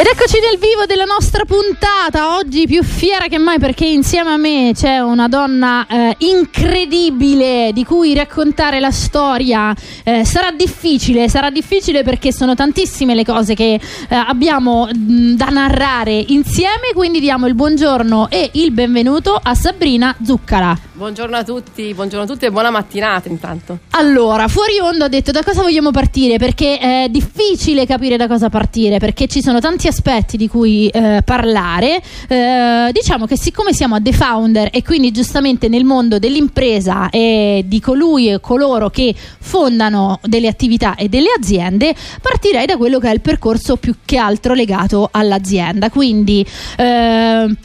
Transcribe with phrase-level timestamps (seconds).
[0.00, 4.36] Ed eccoci nel vivo della nostra puntata, oggi più fiera che mai perché insieme a
[4.36, 11.50] me c'è una donna eh, incredibile di cui raccontare la storia eh, sarà difficile, sarà
[11.50, 13.80] difficile perché sono tantissime le cose che eh,
[14.14, 20.87] abbiamo mh, da narrare insieme, quindi diamo il buongiorno e il benvenuto a Sabrina Zuccara.
[20.98, 23.78] Buongiorno a tutti, buongiorno a tutti e buona mattinata intanto.
[23.90, 28.48] Allora, fuori onda ho detto da cosa vogliamo partire perché è difficile capire da cosa
[28.48, 32.02] partire perché ci sono tanti aspetti di cui eh, parlare.
[32.26, 37.62] Eh, diciamo che siccome siamo a The Founder e quindi giustamente nel mondo dell'impresa e
[37.64, 43.08] di colui e coloro che fondano delle attività e delle aziende, partirei da quello che
[43.08, 45.90] è il percorso più che altro legato all'azienda.
[45.90, 46.44] Quindi
[46.76, 47.56] eh,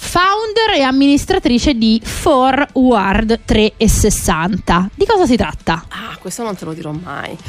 [0.00, 4.90] founder e amministratrice di Forward 360.
[4.94, 5.84] Di cosa si tratta?
[5.88, 7.36] Ah, questo non te lo dirò mai.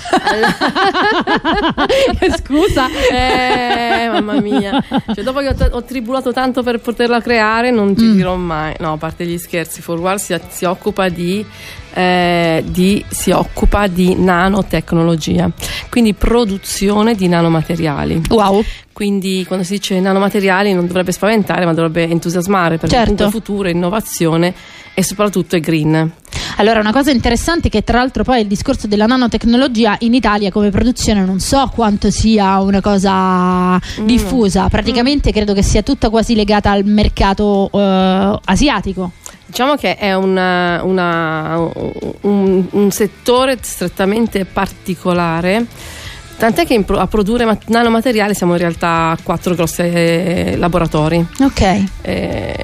[2.44, 2.88] Scusa.
[3.12, 4.84] Eh, mamma mia.
[5.14, 8.16] Cioè, dopo che ho, t- ho, tribulato tanto per poterla creare, non ti mm.
[8.16, 8.74] dirò mai.
[8.80, 11.46] No, a parte gli scherzi, Forward si, si occupa di
[12.00, 15.52] eh, di, si occupa di nanotecnologia,
[15.90, 18.22] quindi produzione di nanomateriali.
[18.30, 18.64] Wow.
[18.94, 23.26] Quindi quando si dice nanomateriali non dovrebbe spaventare, ma dovrebbe entusiasmare perché certo.
[23.26, 24.54] il futuro innovazione
[25.00, 26.12] e soprattutto è green.
[26.58, 30.52] Allora, una cosa interessante è che tra l'altro poi il discorso della nanotecnologia in Italia
[30.52, 34.06] come produzione non so quanto sia una cosa mm.
[34.06, 35.34] diffusa, praticamente mm.
[35.34, 39.12] credo che sia tutta quasi legata al mercato uh, asiatico.
[39.46, 41.58] Diciamo che è una, una,
[42.22, 45.66] un, un, settore strettamente particolare.
[46.38, 51.26] Tant'è che a produrre nanomateriali siamo in realtà quattro grossi eh, laboratori.
[51.40, 51.84] Ok.
[52.02, 52.56] Eh,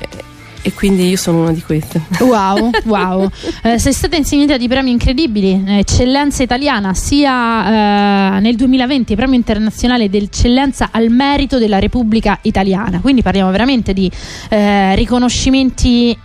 [0.65, 2.01] e quindi io sono una di queste.
[2.21, 3.29] Wow, wow.
[3.61, 10.09] Eh, sei stata insignita di premi incredibili, eccellenza italiana, sia eh, nel 2020 premio internazionale
[10.09, 12.99] d'eccellenza al merito della Repubblica Italiana.
[12.99, 14.09] Quindi parliamo veramente di
[14.49, 16.17] eh, riconoscimenti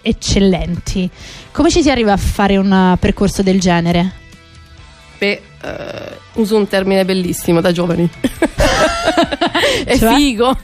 [0.00, 1.10] eccellenti.
[1.52, 4.24] Come ci si arriva a fare un uh, percorso del genere?
[5.18, 8.08] Beh, uh, uso un termine bellissimo da giovani.
[9.84, 10.14] è cioè?
[10.14, 10.58] figo.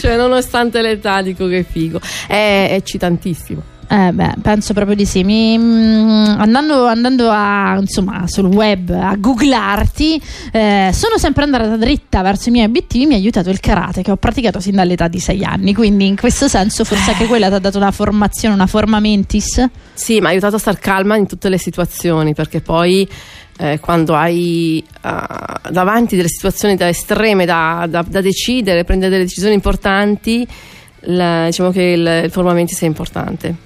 [0.00, 2.00] cioè, nonostante l'età, dico che è figo.
[2.26, 3.70] È eccitantissimo.
[3.92, 5.22] Eh beh, penso proprio di sì.
[5.22, 10.18] Mi, mm, andando, andando a, insomma, sul web a googlarti,
[10.50, 13.04] eh, sono sempre andata dritta verso i miei obiettivi.
[13.04, 15.74] Mi ha aiutato il karate che ho praticato sin dall'età di sei anni.
[15.74, 19.62] Quindi, in questo senso, forse anche quella ti ha dato una formazione, una forma mentis.
[20.02, 23.08] Sì, mi ha aiutato a star calma in tutte le situazioni perché poi.
[23.58, 29.24] Eh, quando hai uh, davanti delle situazioni da estreme da, da, da decidere, prendere delle
[29.24, 30.44] decisioni importanti,
[31.00, 33.56] la, diciamo che il, il formamento sia importante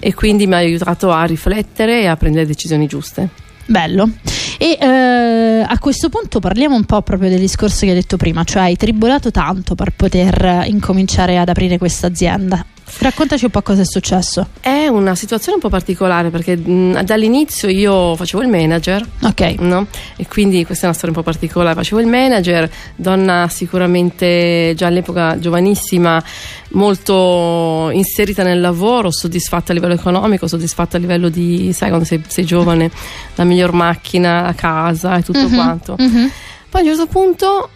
[0.00, 3.28] e quindi mi ha aiutato a riflettere e a prendere decisioni giuste.
[3.64, 4.10] Bello.
[4.58, 8.44] E eh, a questo punto parliamo un po' proprio del discorso che hai detto prima,
[8.44, 12.66] cioè hai tribolato tanto per poter incominciare ad aprire questa azienda.
[12.98, 14.48] Raccontaci un po' cosa è successo.
[14.60, 19.06] È una situazione un po' particolare perché mh, dall'inizio io facevo il manager.
[19.22, 19.56] Ok.
[19.58, 19.86] No?
[20.16, 21.74] E quindi questa è una storia un po' particolare.
[21.74, 26.22] Facevo il manager, donna sicuramente già all'epoca giovanissima,
[26.70, 32.22] molto inserita nel lavoro, soddisfatta a livello economico, soddisfatta a livello di, sai, quando sei,
[32.26, 32.90] sei giovane,
[33.34, 35.54] la miglior macchina, la casa e tutto mm-hmm.
[35.54, 35.96] quanto.
[36.00, 36.26] Mm-hmm.
[36.70, 37.70] Poi a un certo punto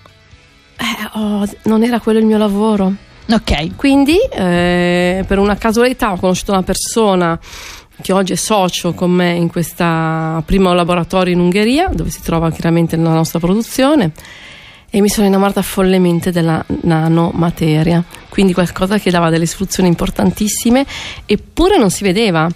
[0.79, 3.77] eh, oh, non era quello il mio lavoro Ok.
[3.77, 7.39] Quindi eh, per una casualità ho conosciuto una persona
[8.01, 12.51] che oggi è socio con me in questo primo laboratorio in Ungheria, dove si trova
[12.51, 14.13] chiaramente la nostra produzione,
[14.89, 20.85] e mi sono innamorata follemente della nanomateria, quindi qualcosa che dava delle soluzioni importantissime,
[21.27, 22.49] eppure non si vedeva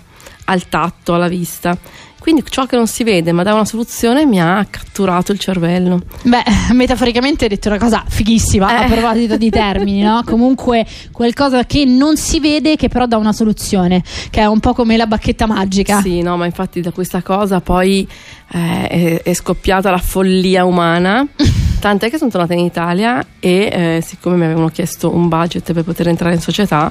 [0.46, 1.76] al tatto, alla vista.
[2.24, 6.00] Quindi ciò che non si vede ma dà una soluzione mi ha catturato il cervello.
[6.22, 6.42] Beh,
[6.72, 8.84] metaforicamente hai detto una cosa fighissima eh.
[8.84, 10.22] a proposito di termini, no?
[10.24, 14.72] Comunque qualcosa che non si vede che però dà una soluzione, che è un po'
[14.72, 16.00] come la bacchetta magica.
[16.00, 18.08] Sì, no, ma infatti da questa cosa poi
[18.52, 21.26] eh, è, scoppiata la follia umana.
[21.78, 25.84] Tant'è che sono tornata in Italia e eh, siccome mi avevano chiesto un budget per
[25.84, 26.90] poter entrare in società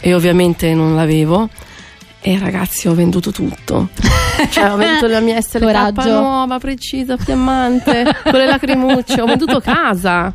[0.00, 1.48] e ovviamente non l'avevo
[2.28, 3.88] e ragazzi ho venduto tutto
[4.50, 6.10] cioè ho venduto la mia SLK Coraggio.
[6.10, 10.34] nuova, precisa, fiammante con le lacrimucce ho venduto casa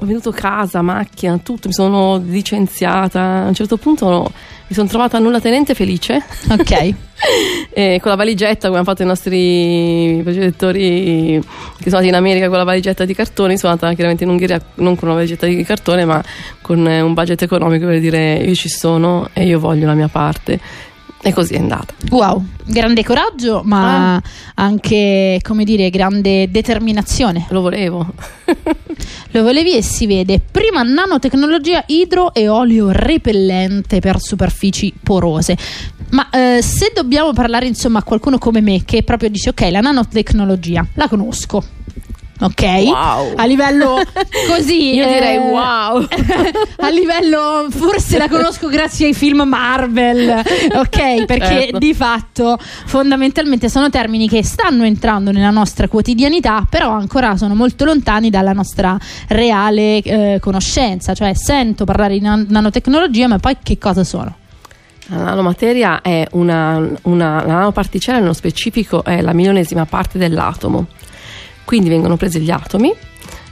[0.00, 3.42] ho venduto casa, macchina, tutto, mi sono licenziata.
[3.42, 4.30] A un certo punto
[4.68, 6.22] mi sono trovata nulla tenente felice.
[6.48, 6.94] Ok.
[7.74, 11.42] e con la valigetta, come hanno fatto i nostri progettori
[11.80, 14.60] che sono andati in America con la valigetta di cartone, sono andata chiaramente in Ungheria
[14.74, 16.22] non con una valigetta di cartone, ma
[16.62, 20.60] con un budget economico per dire io ci sono e io voglio la mia parte.
[21.20, 21.94] E così è andata.
[22.10, 24.22] Wow, grande coraggio, ma ah.
[24.54, 27.46] anche, come dire, grande determinazione.
[27.50, 28.06] Lo volevo.
[29.32, 30.40] Lo volevi e si vede.
[30.40, 35.56] Prima nanotecnologia idro e olio repellente per superfici porose.
[36.10, 39.80] Ma eh, se dobbiamo parlare insomma a qualcuno come me che proprio dice ok, la
[39.80, 41.62] nanotecnologia la conosco
[42.40, 42.62] ok?
[42.84, 43.32] Wow.
[43.36, 44.00] A livello
[44.48, 44.94] così.
[44.94, 46.06] Io eh, direi wow.
[46.78, 50.42] a livello, forse la conosco grazie ai film Marvel,
[50.74, 51.24] ok?
[51.24, 51.78] Perché certo.
[51.78, 57.84] di fatto fondamentalmente sono termini che stanno entrando nella nostra quotidianità, però ancora sono molto
[57.84, 58.96] lontani dalla nostra
[59.28, 61.14] reale eh, conoscenza.
[61.14, 64.34] Cioè, sento parlare di nan- nanotecnologia, ma poi che cosa sono?
[65.10, 70.86] La nanomateria è una, una la nanoparticella nello specifico è la milionesima parte dell'atomo
[71.68, 72.94] quindi vengono presi gli atomi,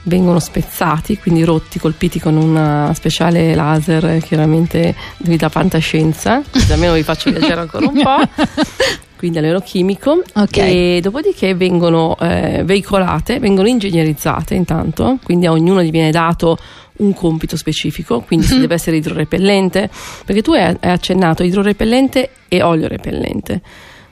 [0.05, 6.41] vengono spezzati, quindi rotti, colpiti con una speciale laser, chiaramente vi dà fantascienza,
[6.71, 8.43] almeno vi faccio viaggiare ancora un po'.
[9.17, 10.97] quindi a livello chimico okay.
[10.97, 16.57] e dopodiché vengono eh, veicolate, vengono ingegnerizzate intanto, quindi a ognuno gli viene dato
[16.97, 18.55] un compito specifico, quindi mm-hmm.
[18.55, 19.91] se deve essere idrorepellente,
[20.25, 23.61] perché tu hai accennato idrorepellente e olio repellente.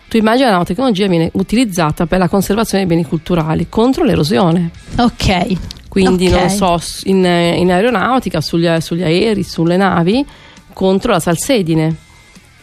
[0.08, 4.72] Tu immagini la nanotecnologia viene utilizzata per la conservazione dei beni culturali contro l'erosione.
[4.98, 5.58] Ok.
[5.90, 6.40] Quindi, okay.
[6.40, 10.26] non so, in, in aeronautica, sugli, sugli, aerei, sulle navi,
[10.74, 11.96] contro la salsedine,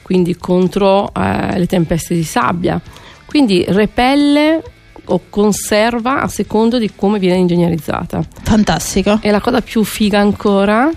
[0.03, 2.79] quindi contro eh, le tempeste di sabbia.
[3.25, 4.63] Quindi repelle
[5.07, 8.23] o conserva a secondo di come viene ingegnerizzata.
[8.43, 9.19] Fantastico.
[9.23, 10.91] E la cosa più figa ancora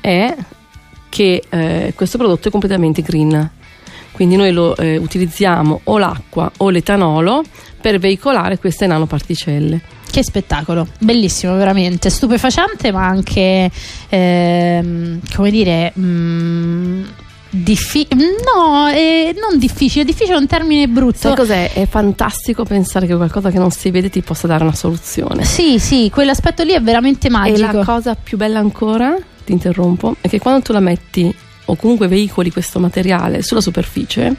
[0.00, 0.36] è
[1.08, 3.50] che eh, questo prodotto è completamente green
[4.14, 7.42] quindi noi lo eh, utilizziamo o l'acqua o l'etanolo
[7.80, 9.80] per veicolare queste nanoparticelle.
[10.08, 13.68] Che spettacolo, bellissimo veramente, stupefacente ma anche,
[14.08, 15.92] ehm, come dire...
[15.98, 17.02] Mm,
[17.56, 21.18] Diffi- no, eh, non difficile, difficile è un termine brutto.
[21.18, 21.72] Sai cos'è?
[21.72, 25.44] È fantastico pensare che qualcosa che non si vede ti possa dare una soluzione.
[25.44, 27.56] Sì, sì, quell'aspetto lì è veramente magico.
[27.56, 29.14] E la cosa più bella ancora,
[29.44, 31.32] ti interrompo, è che quando tu la metti
[31.66, 34.34] o comunque veicoli questo materiale sulla superficie,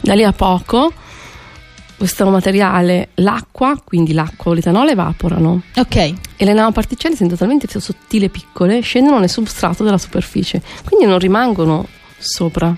[0.00, 0.92] da lì a poco
[2.02, 5.62] questo materiale, l'acqua, quindi l'acqua o l'etanolo evaporano.
[5.76, 5.96] Ok.
[6.36, 11.20] E le nanoparticelle, essendo talmente sottili e piccole, scendono nel substrato della superficie, quindi non
[11.20, 11.86] rimangono
[12.18, 12.76] sopra.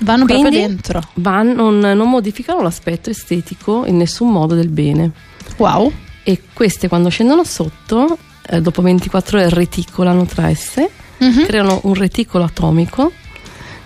[0.00, 1.02] Vanno quindi proprio dentro.
[1.14, 5.10] Van, non, non modificano l'aspetto estetico in nessun modo del bene.
[5.56, 5.90] Wow.
[6.22, 11.46] E queste quando scendono sotto, eh, dopo 24 ore reticolano tra esse uh-huh.
[11.46, 13.12] creano un reticolo atomico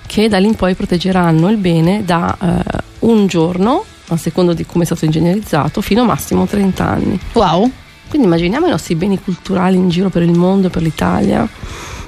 [0.06, 4.64] che da lì in poi proteggeranno il bene da eh, un giorno, a seconda di
[4.64, 7.18] come è stato ingegnerizzato, fino a massimo 30 anni.
[7.32, 7.70] Wow!
[8.08, 11.48] Quindi immaginiamo i nostri beni culturali in giro per il mondo, per l'Italia,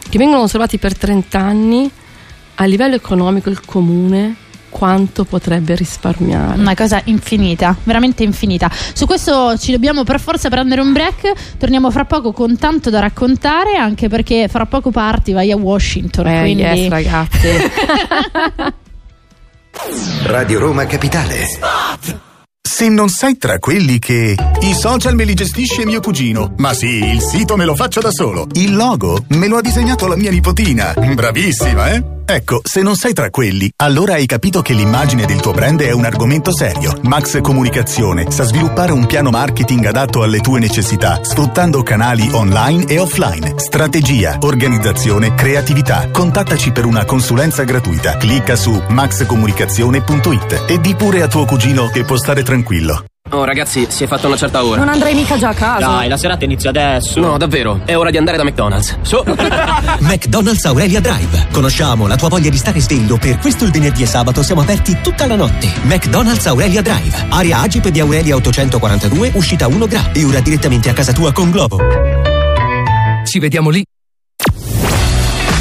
[0.09, 1.91] che vengono conservati per 30 anni
[2.57, 4.37] a livello economico il comune
[4.69, 6.59] quanto potrebbe risparmiare.
[6.59, 8.71] Una cosa infinita, veramente infinita.
[8.71, 11.33] Su questo ci dobbiamo per forza prendere un break.
[11.59, 16.27] Torniamo fra poco con tanto da raccontare, anche perché fra poco parti, vai a Washington.
[16.27, 16.63] Eh, quindi...
[16.63, 17.49] yes, ragazzi.
[20.25, 21.45] Radio Roma Capitale.
[21.47, 22.26] Spot!
[22.67, 24.35] Se non sei tra quelli che...
[24.61, 26.53] I social me li gestisce mio cugino.
[26.57, 28.49] Ma sì, il sito me lo faccio da solo.
[28.55, 30.93] Il logo me lo ha disegnato la mia nipotina.
[31.15, 32.15] Bravissima, eh?
[32.29, 35.93] Ecco, se non sei tra quelli, allora hai capito che l'immagine del tuo brand è
[35.93, 36.99] un argomento serio.
[37.03, 42.99] Max Comunicazione sa sviluppare un piano marketing adatto alle tue necessità, sfruttando canali online e
[42.99, 43.55] offline.
[43.59, 46.09] Strategia, organizzazione, creatività.
[46.11, 48.17] Contattaci per una consulenza gratuita.
[48.17, 52.56] Clicca su maxcomunicazione.it e di pure a tuo cugino che può stare tranquillo.
[53.31, 54.79] Oh ragazzi, si è fatta una certa ora.
[54.79, 55.87] Non andrei mica già a casa.
[55.87, 57.19] Dai, la serata inizia adesso.
[57.19, 57.81] No, davvero.
[57.85, 58.97] È ora di andare da McDonald's.
[59.03, 59.21] Su.
[60.01, 61.49] McDonald's Aurelia Drive.
[61.51, 63.17] Conosciamo la tua voglia di stare sveglio.
[63.17, 65.73] Per questo il venerdì e sabato siamo aperti tutta la notte.
[65.83, 67.27] McDonald's Aurelia Drive.
[67.31, 70.13] Area Agip di Aurelia 842, uscita 1 Gra.
[70.13, 71.79] E ora direttamente a casa tua con Globo.
[73.25, 73.85] Ci vediamo lì.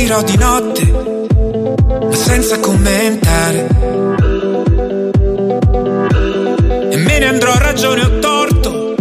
[0.00, 0.84] Partirò di notte,
[2.06, 3.66] ma senza commentare.
[6.90, 8.94] E me ne andrò a ragione o torto.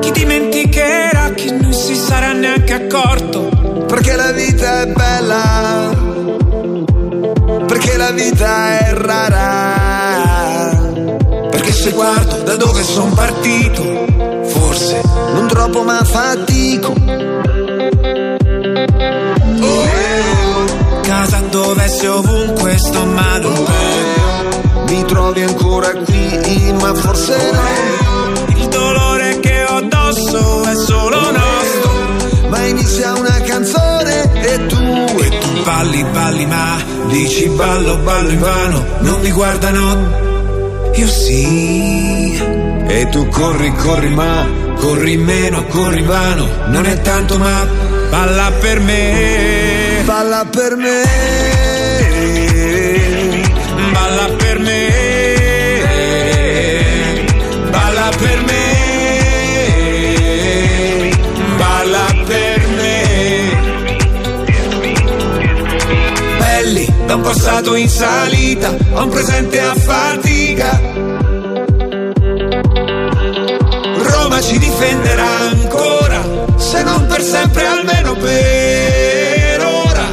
[0.00, 3.40] Chi dimenticherà che non si sarà neanche accorto.
[3.86, 5.90] Perché la vita è bella,
[7.66, 10.70] perché la vita è rara.
[11.50, 13.82] Perché se guardo da dove sono partito,
[14.44, 15.00] forse
[15.34, 17.31] Non troppo ma fatico.
[22.02, 23.48] Sei ovunque sto male.
[24.88, 28.56] Mi trovi ancora qui, ma forse no.
[28.56, 32.48] Il dolore che ho addosso è solo nostro.
[32.48, 36.76] Ma inizia una canzone e tu E tu balli, balli, ma
[37.08, 38.84] dici ballo, ballo in vano.
[39.00, 42.36] Non mi guardano, io sì.
[42.88, 46.48] E tu corri, corri, ma Corri meno, corri vano.
[46.66, 47.64] Non è tanto, ma
[48.10, 50.02] balla per me.
[50.04, 51.71] balla per me.
[67.12, 70.80] Da un passato in salita, a un presente a fatica.
[73.98, 76.22] Roma ci difenderà ancora,
[76.56, 80.06] se non per sempre almeno per ora.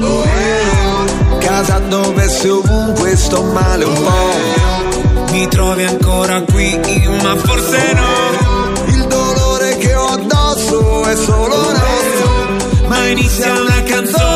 [0.00, 1.38] Oh, eh.
[1.40, 5.32] Casa dove sei ovunque sto male un po'.
[5.32, 6.80] Mi trovi ancora qui,
[7.22, 8.86] ma forse no.
[8.86, 12.86] Il dolore che ho addosso è solo nostro.
[12.86, 14.27] Ma inizia una canzone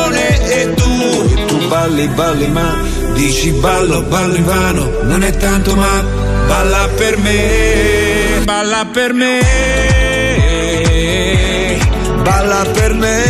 [1.67, 2.77] balli, balli, ma
[3.13, 4.91] dici ballo, ballo in vano.
[5.03, 6.03] Non è tanto, ma
[6.47, 9.39] balla per me, balla per me.
[12.23, 13.21] balla per me.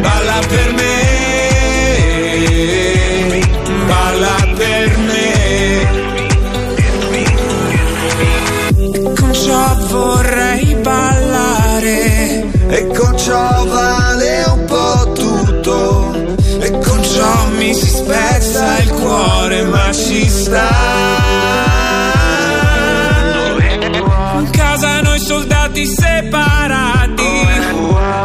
[0.00, 1.05] Balla per me,
[20.46, 20.68] sta.
[24.38, 27.24] In casa noi soldati separati.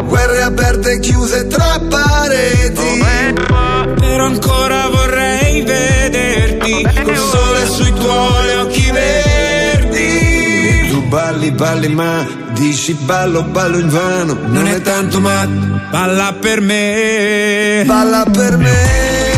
[0.07, 3.03] Guerre aperte e chiuse tra pareti.
[3.99, 12.93] Però ancora vorrei vederti Col sole sui tuoi occhi verdi Tu balli, balli, ma dici
[12.93, 14.37] ballo, ballo in vano.
[14.47, 15.45] Non è tanto ma
[15.89, 19.30] balla per me Balla per me.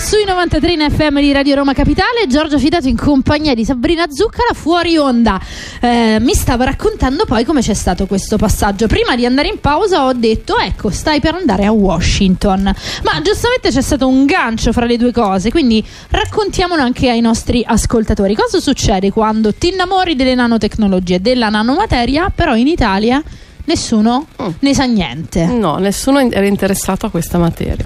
[0.00, 2.26] Sui 93 in FM di Radio Roma Capitale.
[2.26, 5.38] Giorgio Fidato in compagnia di Sabrina Zuccara fuori onda.
[5.78, 8.86] Eh, mi stava raccontando poi come c'è stato questo passaggio.
[8.86, 12.62] Prima di andare in pausa ho detto: Ecco, stai per andare a Washington.
[12.62, 15.50] Ma giustamente c'è stato un gancio fra le due cose.
[15.50, 18.34] Quindi raccontiamolo anche ai nostri ascoltatori.
[18.34, 23.22] Cosa succede quando ti innamori delle nanotecnologie, della nanomateria, però in Italia
[23.64, 24.26] nessuno
[24.58, 25.46] ne sa niente?
[25.46, 27.84] No, nessuno era interessato a questa materia.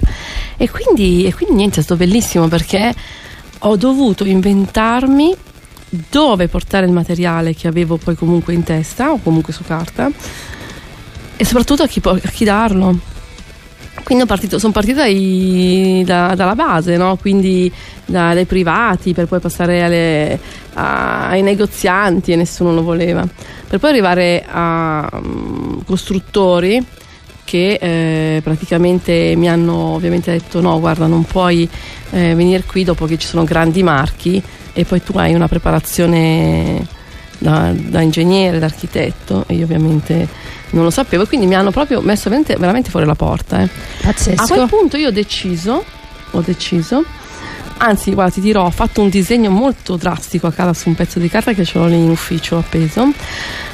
[0.57, 2.93] E quindi, e quindi niente, è stato bellissimo perché
[3.59, 5.35] ho dovuto inventarmi
[6.09, 10.11] dove portare il materiale che avevo poi comunque in testa o comunque su carta
[11.37, 13.13] e soprattutto a chi, a chi darlo.
[14.05, 17.17] Quindi partito- sono partita dai- da- dalla base, no?
[17.19, 17.71] quindi
[18.05, 20.39] da- dai privati per poi passare alle-
[20.73, 23.27] a- ai negozianti e nessuno lo voleva,
[23.67, 26.85] per poi arrivare a mm, costruttori
[27.43, 31.67] che eh, praticamente mi hanno ovviamente detto no guarda non puoi
[32.11, 34.41] eh, venire qui dopo che ci sono grandi marchi
[34.73, 36.85] e poi tu hai una preparazione
[37.37, 40.27] da, da ingegnere, da architetto e io ovviamente
[40.71, 43.61] non lo sapevo e quindi mi hanno proprio messo veramente, veramente fuori la porta.
[43.61, 43.69] eh.
[44.01, 44.41] Pazzesco.
[44.43, 45.83] A quel punto io ho deciso,
[46.31, 47.03] ho deciso,
[47.77, 51.19] anzi guarda ti dirò, ho fatto un disegno molto drastico a casa su un pezzo
[51.19, 53.07] di carta che ce l'ho lì in ufficio appeso,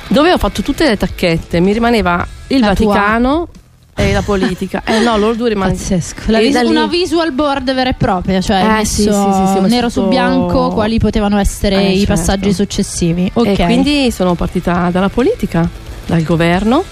[0.08, 2.94] dove ho fatto tutte le tacchette, mi rimaneva il La tua.
[2.94, 3.48] Vaticano
[3.94, 4.82] e la politica.
[4.86, 5.78] Eh no, loro due rimangono.
[5.78, 6.22] Pazzesco.
[6.28, 9.62] La vis- una visual board vera e propria, cioè Eh, sì, sì, sì, sì, ho
[9.62, 12.14] messo nero su bianco quali potevano essere Eh, i certo.
[12.14, 13.30] passaggi successivi.
[13.34, 13.48] Ok.
[13.60, 15.68] E quindi sono partita dalla politica,
[16.12, 16.84] dal governo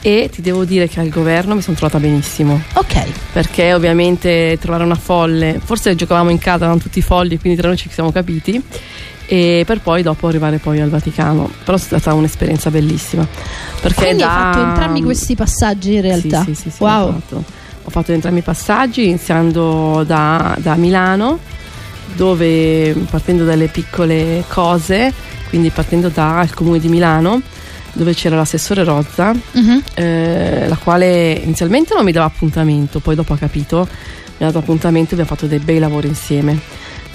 [0.00, 2.62] e ti devo dire che al governo mi sono trovata benissimo.
[2.74, 3.04] Ok.
[3.32, 7.76] Perché ovviamente trovare una folle, forse giocavamo in casa, erano tutti folli, quindi tra noi
[7.76, 8.62] ci siamo capiti.
[9.26, 11.50] e per poi dopo arrivare poi al Vaticano.
[11.64, 13.26] Però è stata un'esperienza bellissima.
[13.80, 14.28] Perché Quindi da...
[14.28, 16.44] hai fatto entrambi questi passaggi in realtà.
[16.44, 17.08] Sì, sì, sì, sì, wow.
[17.08, 17.44] ho, fatto,
[17.84, 21.38] ho fatto entrambi i passaggi iniziando da, da Milano
[22.14, 25.12] dove partendo dalle piccole cose,
[25.48, 27.40] quindi partendo dal comune di Milano
[27.92, 29.82] dove c'era l'assessore Rozza, Mhm.
[29.94, 33.86] eh, la quale inizialmente non mi dava appuntamento, poi dopo ha capito,
[34.38, 36.58] mi ha dato appuntamento e abbiamo fatto dei bei lavori insieme.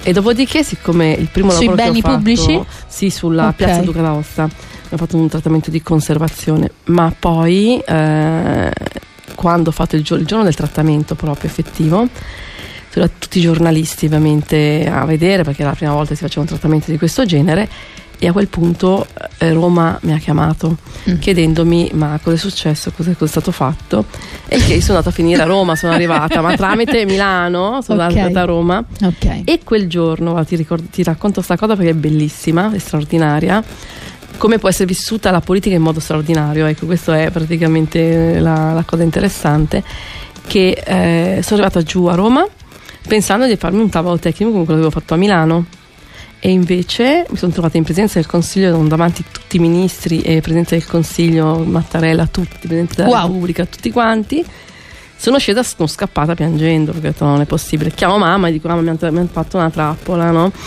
[0.04, 2.62] E dopodiché, siccome il primo Sui lavoro beni che ho fatto, pubblici?
[2.88, 3.56] Sì, sulla Ok.
[3.56, 8.72] piazza Duca d'Aosta, abbiamo fatto un trattamento di conservazione, ma poi eh,
[9.34, 12.08] quando ho fatto il, gio- il giorno del trattamento proprio effettivo,
[12.92, 16.42] c'erano tutti i giornalisti ovviamente a vedere perché era la prima volta che si faceva
[16.42, 17.68] un trattamento di questo genere
[18.20, 19.06] e a quel punto
[19.40, 21.20] eh, Roma mi ha chiamato Mm.
[21.20, 24.06] chiedendomi ma cosa è successo, cosa è stato fatto
[24.48, 28.16] e che sono andata a finire a Roma, sono arrivata ma tramite Milano sono Ok.
[28.18, 29.42] andata a Roma Ok.
[29.46, 33.64] e quel giorno, ti, ricord- ti racconto questa cosa perché è bellissima, è straordinaria.
[34.38, 36.66] Come può essere vissuta la politica in modo straordinario?
[36.66, 39.84] Ecco, questa è praticamente la, la cosa interessante.
[40.48, 42.46] Che eh, sono arrivata giù a Roma
[43.08, 45.66] pensando di farmi un tavolo tecnico come quello che avevo fatto a Milano.
[46.46, 50.22] E invece mi sono trovata in presenza del Consiglio, non davanti a tutti i ministri
[50.22, 53.22] e Presidente del Consiglio, Mattarella, tutti, Presidente della Wow.
[53.26, 54.46] Repubblica, tutti quanti.
[55.26, 57.90] Sono scesa, sono scappata piangendo perché ho detto non è possibile.
[57.90, 60.52] Chiamo mamma e dico mamma mi hanno, mi hanno fatto una trappola, no?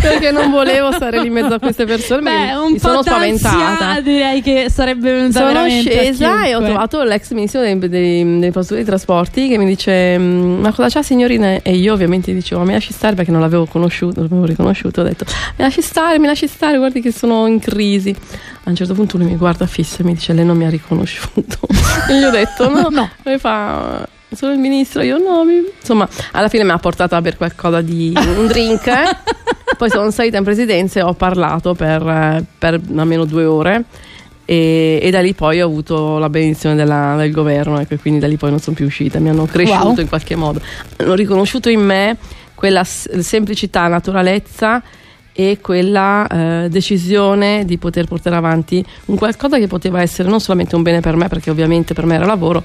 [0.00, 2.22] perché non volevo stare lì in mezzo a queste persone.
[2.22, 4.00] Beh, mi, un mi po' sono spaventata.
[4.00, 8.84] direi che sarebbe venuta Sono scesa e ho trovato l'ex ministro dei, dei, dei dei
[8.84, 11.60] trasporti che mi dice "Mm, ma cosa c'ha signorina?
[11.60, 15.04] E io ovviamente dicevo mi lasci stare perché non l'avevo conosciuto, non l'avevo riconosciuto, ho
[15.04, 18.14] detto mi lasci stare, mi lasci stare, guardi che sono in crisi.
[18.66, 20.70] A un certo punto lui mi guarda fisso e mi dice lei non mi ha
[20.70, 21.58] riconosciuto.
[22.08, 23.10] e gli ho detto no, No.
[23.22, 25.44] E fa sono il ministro, io no.
[25.44, 28.86] mi-" Insomma, alla fine mi ha portato a bere qualcosa di un drink.
[28.86, 29.16] eh.
[29.76, 33.84] Poi sono salita in presidenza e ho parlato per, per almeno due ore.
[34.46, 38.20] E, e da lì poi ho avuto la benedizione della- del governo ecco, e quindi
[38.20, 39.98] da lì poi non sono più uscita mi hanno cresciuto Wow.
[40.00, 40.60] in qualche modo
[40.98, 42.18] hanno riconosciuto in me
[42.54, 44.82] quella semplicità, naturalezza
[45.36, 50.76] e quella eh, decisione di poter portare avanti un qualcosa che poteva essere non solamente
[50.76, 52.62] un bene per me, perché ovviamente per me era lavoro,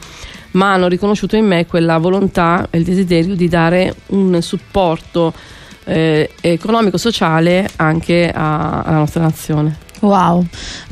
[0.52, 5.34] ma hanno riconosciuto in me quella volontà e il desiderio di dare un supporto
[5.86, 9.88] eh, economico-sociale anche a- alla nostra nazione.
[10.02, 10.46] Wow,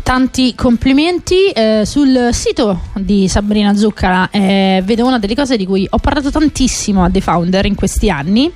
[0.03, 1.49] tanti complimenti.
[1.51, 6.29] Eh, sul sito di Sabrina Zuccara eh, vedo una delle cose di cui ho parlato
[6.29, 8.51] tantissimo a The Founder in questi anni.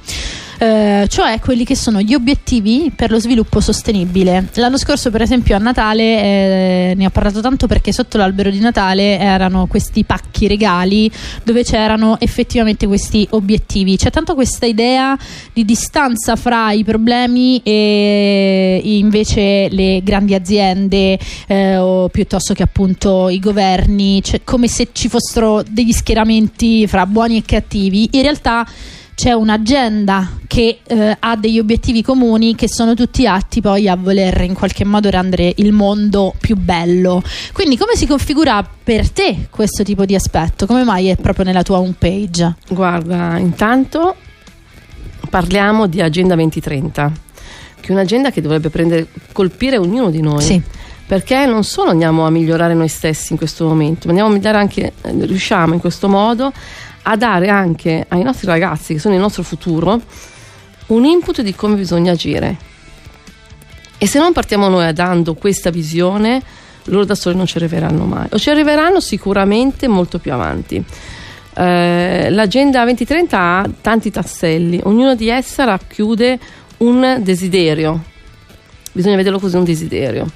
[0.61, 4.47] Eh, cioè quelli che sono gli obiettivi per lo sviluppo sostenibile.
[4.53, 8.59] L'anno scorso, per esempio, a Natale eh, ne ho parlato tanto perché sotto l'albero di
[8.59, 11.09] Natale erano questi pacchi regali
[11.43, 13.97] dove c'erano effettivamente questi obiettivi.
[13.97, 15.17] C'è tanto questa idea
[15.51, 23.29] di distanza fra i problemi e invece le grandi aziende eh, o piuttosto che appunto
[23.29, 28.09] i governi, cioè come se ci fossero degli schieramenti fra buoni e cattivi.
[28.11, 28.63] In realtà
[29.21, 34.41] c'è un'agenda che eh, ha degli obiettivi comuni che sono tutti atti poi a voler
[34.41, 37.21] in qualche modo rendere il mondo più bello.
[37.53, 40.65] Quindi come si configura per te questo tipo di aspetto?
[40.65, 42.55] Come mai è proprio nella tua homepage?
[42.69, 44.15] Guarda, intanto
[45.29, 47.11] parliamo di Agenda 2030,
[47.79, 50.41] che è un'agenda che dovrebbe prendere, colpire ognuno di noi.
[50.41, 50.59] Sì.
[51.05, 54.63] Perché non solo andiamo a migliorare noi stessi in questo momento, ma andiamo a migliorare
[54.63, 56.51] anche, eh, riusciamo in questo modo
[57.03, 60.01] a dare anche ai nostri ragazzi, che sono il nostro futuro,
[60.87, 62.69] un input di come bisogna agire.
[63.97, 66.41] E se non partiamo noi dando questa visione,
[66.85, 68.27] loro da soli non ci arriveranno mai.
[68.31, 70.83] O ci arriveranno sicuramente molto più avanti.
[71.53, 76.39] Eh, L'agenda 2030 ha tanti tasselli, ognuno di essa racchiude
[76.77, 78.03] un desiderio.
[78.91, 80.27] Bisogna vederlo così un desiderio.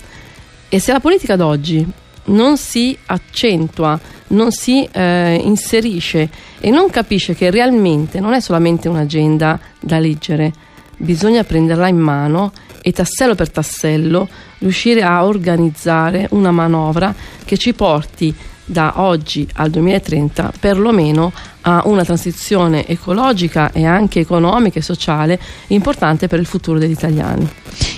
[0.69, 1.85] E se la politica d'oggi
[2.25, 8.87] non si accentua, non si eh, inserisce e non capisce che realmente non è solamente
[8.89, 10.53] un'agenda da leggere,
[10.97, 14.27] bisogna prenderla in mano e tassello per tassello
[14.59, 18.33] riuscire a organizzare una manovra che ci porti
[18.63, 21.31] da oggi al 2030 perlomeno
[21.67, 27.49] a una transizione ecologica e anche economica e sociale importante per il futuro degli italiani.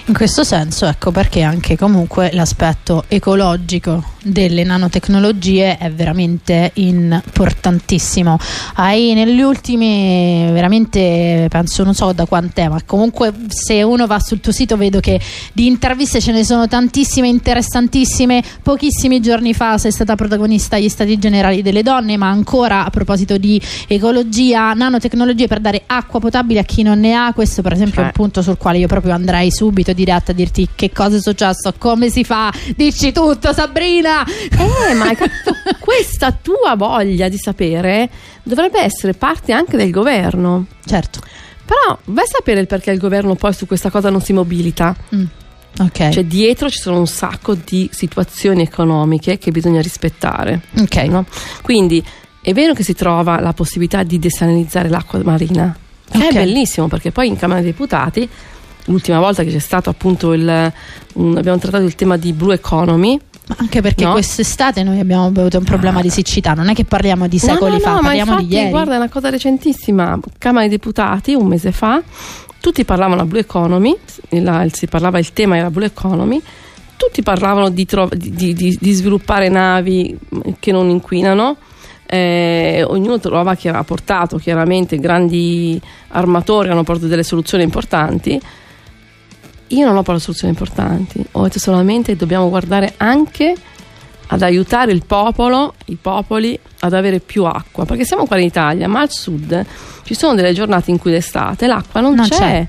[0.05, 8.37] In questo senso, ecco perché anche comunque l'aspetto ecologico delle nanotecnologie è veramente importantissimo.
[8.75, 14.39] Hai negli ultimi, veramente penso non so da quant'è, ma comunque se uno va sul
[14.39, 15.19] tuo sito vedo che
[15.51, 18.41] di interviste ce ne sono tantissime, interessantissime.
[18.63, 23.37] Pochissimi giorni fa sei stata protagonista agli Stati Generali delle Donne, ma ancora a proposito
[23.37, 27.31] di di ecologia, nanotecnologie per dare acqua potabile a chi non ne ha.
[27.33, 28.13] Questo, per esempio, è un Eh.
[28.13, 32.09] punto sul quale io proprio andrei subito diretta a dirti che cosa è successo, come
[32.09, 32.51] si fa.
[32.75, 34.23] Dici tutto, Sabrina!
[34.25, 35.53] Eh, ma capito?
[35.79, 38.09] questa tua voglia di sapere
[38.43, 40.65] dovrebbe essere parte anche del governo.
[40.85, 41.19] Certo.
[41.65, 44.95] Però vai a sapere il perché il governo poi su questa cosa non si mobilita.
[45.15, 45.23] Mm.
[45.79, 46.09] Ok.
[46.09, 50.61] Cioè dietro ci sono un sacco di situazioni economiche che bisogna rispettare.
[50.79, 50.95] ok.
[51.03, 51.25] no?
[51.61, 52.03] Quindi
[52.47, 55.75] è vero che si trova la possibilità di desalinizzare l'acqua marina,
[56.09, 56.27] che Ok.
[56.29, 58.27] è bellissimo perché poi in Camera dei Deputati,
[58.85, 60.71] l'ultima volta che c'è stato appunto il,
[61.15, 63.19] un- abbiamo trattato il tema di Blue Economy,
[63.57, 64.13] anche perché No?
[64.13, 67.77] quest'estate noi abbiamo avuto un problema di siccità, non è che parliamo di secoli no,
[67.77, 68.69] no, fa, no, parliamo infatti, di ieri.
[68.69, 70.17] Guarda, è una cosa recentissima.
[70.37, 72.01] Camera dei Deputati, un mese fa,
[72.61, 73.93] tutti parlavano Blue Economy,
[74.29, 76.41] la- si parlava, il tema era Blue Economy,
[76.95, 80.17] tutti parlavano di, tro- di- di- di sviluppare navi
[80.59, 81.57] che non inquinano.
[82.07, 88.39] Eh, ognuno trova che era portato, chiaramente grandi armatori hanno portato delle soluzioni importanti.
[89.67, 93.53] Io non ho portato soluzioni importanti, ho detto solamente dobbiamo guardare anche
[94.27, 98.87] ad aiutare il popolo, i popoli ad avere più acqua, perché siamo qua in Italia,
[98.87, 99.65] ma al sud
[100.03, 102.37] ci sono delle giornate in cui d'estate l'acqua non, Non c'è.
[102.37, 102.67] c'è.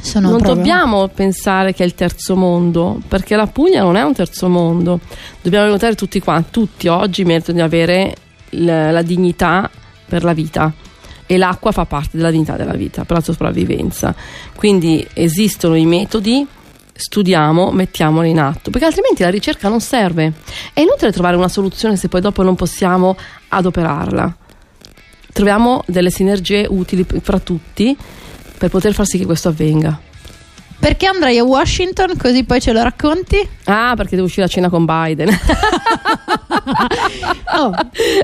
[0.00, 4.12] Sono non dobbiamo pensare che è il terzo mondo, perché la Puglia non è un
[4.12, 5.00] terzo mondo.
[5.40, 8.14] Dobbiamo aiutare tutti qua, tutti oggi meritano di avere
[8.54, 9.70] l- la dignità
[10.06, 10.72] per la vita
[11.26, 14.14] e l'acqua fa parte della dignità della vita, per la sopravvivenza.
[14.54, 16.46] Quindi esistono i metodi,
[16.92, 20.32] studiamo, mettiamoli in atto, perché altrimenti la ricerca non serve.
[20.72, 23.16] È inutile trovare una soluzione se poi dopo non possiamo
[23.48, 24.36] adoperarla.
[25.32, 27.96] Troviamo delle sinergie utili fra tutti
[28.56, 30.12] per poter far sì che questo avvenga.
[30.84, 33.36] Perché andrai a Washington così poi ce lo racconti?
[33.64, 35.30] Ah, perché devo uscire a cena con Biden.
[37.56, 37.72] Oh,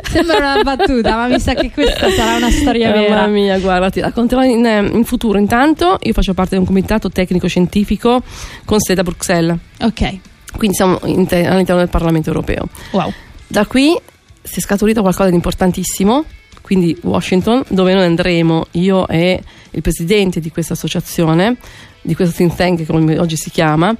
[0.02, 3.14] sembra una battuta, ma mi sa che questa sarà una storia vera.
[3.14, 5.38] Mamma mia, guarda, ti racconterò in, eh, in futuro.
[5.38, 8.22] Intanto io faccio parte di un comitato tecnico-scientifico
[8.64, 10.18] con sede a Bruxelles, Ok,
[10.56, 12.68] quindi siamo te- all'interno del Parlamento europeo.
[12.92, 13.12] wow.
[13.46, 13.96] Da qui
[14.42, 16.24] si è scaturito qualcosa di importantissimo,
[16.62, 21.56] quindi Washington, dove noi andremo, io e il presidente di questa associazione,
[22.02, 23.94] di questo think tank come oggi si chiama,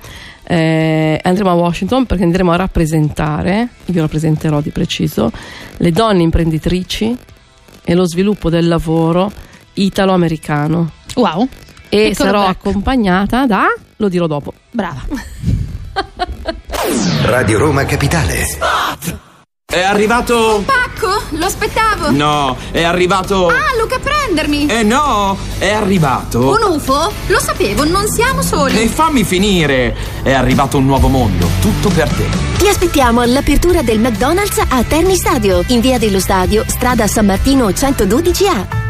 [0.44, 5.30] eh, andremo a Washington perché andremo a rappresentare, io rappresenterò di preciso,
[5.76, 7.16] le donne imprenditrici
[7.84, 9.30] e lo sviluppo del lavoro
[9.74, 10.90] italo-americano.
[11.14, 11.48] Wow,
[11.88, 12.56] E Piccolo sarò break.
[12.56, 15.02] accompagnata da, lo dirò dopo, brava.
[17.24, 19.28] Radio Roma Capitale.
[19.70, 20.64] È arrivato.
[20.66, 22.10] Pacco, lo aspettavo.
[22.10, 23.46] No, è arrivato.
[23.46, 24.66] Ah, Luca, prendermi.
[24.66, 26.40] Eh no, è arrivato.
[26.40, 27.12] Un UFO?
[27.28, 28.82] Lo sapevo, non siamo soli.
[28.82, 29.96] E fammi finire.
[30.24, 32.26] È arrivato un nuovo mondo, tutto per te.
[32.58, 37.68] Ti aspettiamo all'apertura del McDonald's a Terni Stadio, in via dello Stadio, strada San Martino
[37.68, 38.80] 112A.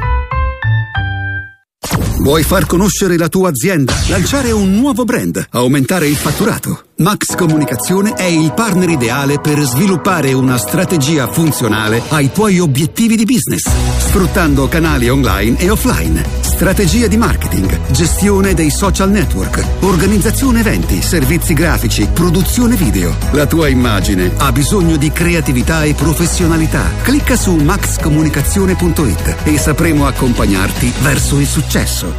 [2.20, 3.94] Vuoi far conoscere la tua azienda?
[4.08, 5.46] Lanciare un nuovo brand?
[5.52, 6.82] Aumentare il fatturato?
[7.00, 13.24] Max Comunicazione è il partner ideale per sviluppare una strategia funzionale ai tuoi obiettivi di
[13.24, 13.62] business,
[14.00, 21.54] sfruttando canali online e offline, strategie di marketing, gestione dei social network, organizzazione eventi, servizi
[21.54, 23.16] grafici, produzione video.
[23.32, 26.84] La tua immagine ha bisogno di creatività e professionalità.
[27.00, 32.09] Clicca su maxcomunicazione.it e sapremo accompagnarti verso il successo.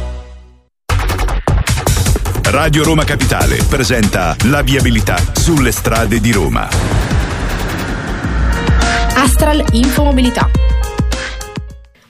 [2.52, 6.68] Radio Roma Capitale presenta la viabilità sulle strade di Roma.
[9.16, 10.50] Astral Infomobilità.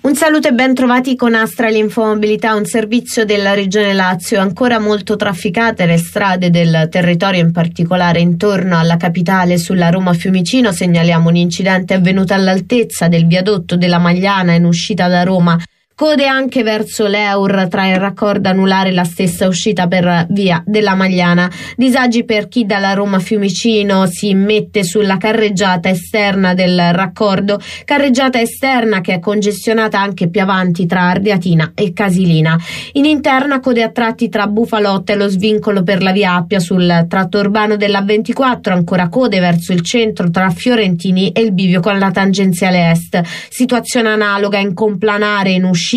[0.01, 4.41] Un saluto e ben trovati con Astral Infomobilità, un servizio della Regione Lazio.
[4.41, 10.73] Ancora molto trafficate le strade del territorio, in particolare intorno alla capitale sulla Roma Fiumicino.
[10.73, 15.57] Segnaliamo un incidente avvenuto all'altezza del viadotto della Magliana in uscita da Roma.
[15.95, 20.95] Code anche verso l'Eur tra il raccordo anulare e la stessa uscita per via della
[20.95, 21.51] Magliana.
[21.77, 29.03] Disagi per chi dalla Roma Fiumicino si mette sulla carreggiata esterna del raccordo, carreggiata esterna
[29.03, 32.59] che è congestionata anche più avanti tra Ardiatina e Casilina.
[32.93, 37.05] In interna code a tratti tra Bufalotta e lo svincolo per la via Appia sul
[37.07, 41.99] tratto urbano della 24, ancora code verso il centro tra Fiorentini e il bivio con
[41.99, 43.21] la tangenziale est.
[43.51, 45.91] Situazione analoga in complanare in uscita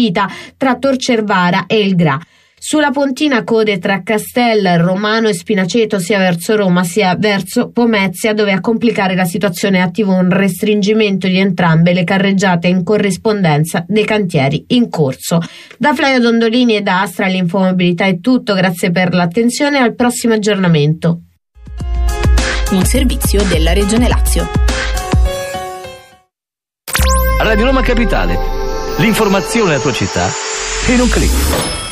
[0.57, 2.19] tra Torcervara e il Gra.
[2.67, 8.53] Sulla pontina code tra Castel, Romano e Spinaceto sia verso Roma sia verso Pomezia dove
[8.53, 14.03] a complicare la situazione è attivo un restringimento di entrambe le carreggiate in corrispondenza dei
[14.03, 15.39] cantieri in corso.
[15.77, 20.33] Da Flavio Dondolini e da Astra l'Infomobilità è tutto, grazie per l'attenzione e al prossimo
[20.33, 21.19] aggiornamento.
[22.71, 24.49] Un servizio della Regione Lazio.
[27.43, 28.54] Radio Roma Capitale
[28.97, 30.31] L'informazione alla tua città
[30.87, 31.83] in un clic.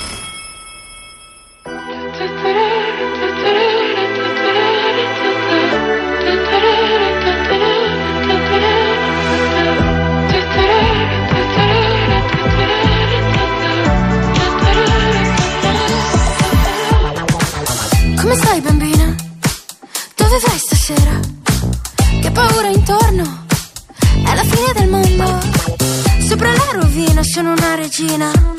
[28.00, 28.53] Regina.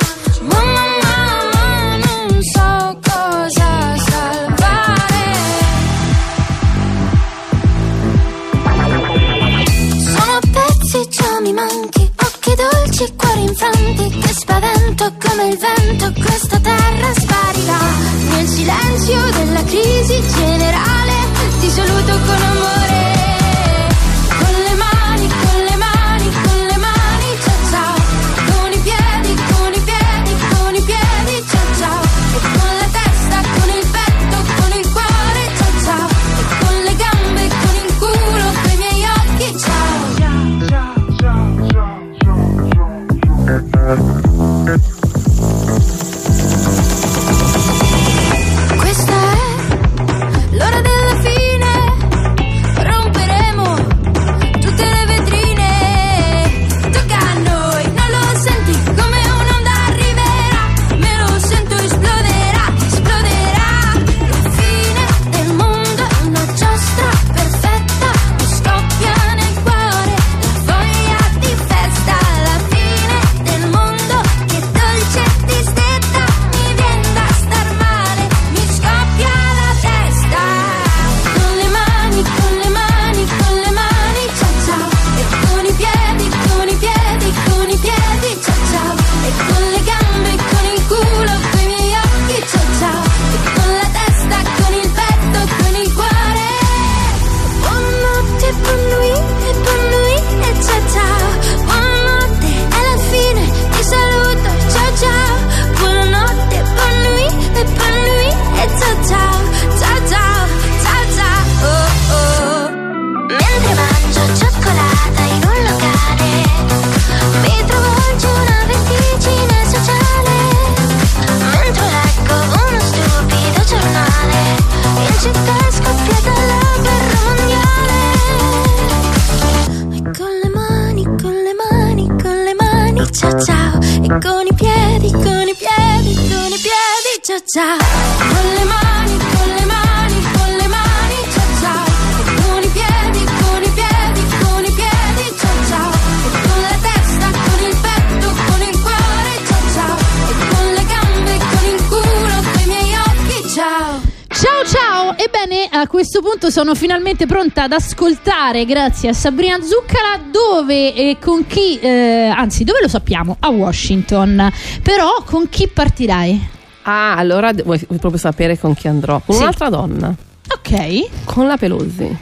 [156.55, 162.63] Sono finalmente pronta ad ascoltare, grazie a Sabrina Zuccala, dove e con chi, eh, anzi,
[162.63, 163.35] dove lo sappiamo?
[163.41, 164.53] A Washington.
[164.81, 166.49] Però con chi partirai?
[166.83, 169.21] Ah, allora vuoi proprio sapere con chi andrò?
[169.27, 169.43] Con Sì.
[169.43, 170.15] un'altra donna.
[170.57, 171.25] Ok.
[171.25, 172.17] Con la Pelosi.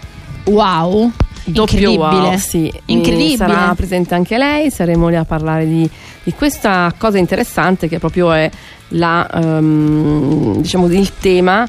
[0.47, 1.11] Wow.
[1.45, 2.29] Doppio Incredibile.
[2.31, 2.73] wow, sì.
[2.87, 3.35] Incredibile.
[3.35, 5.87] E Sarà presente anche lei, saremo lì a parlare di,
[6.23, 8.51] di questa cosa interessante che proprio è
[8.95, 11.69] la, ehm, diciamo, il tema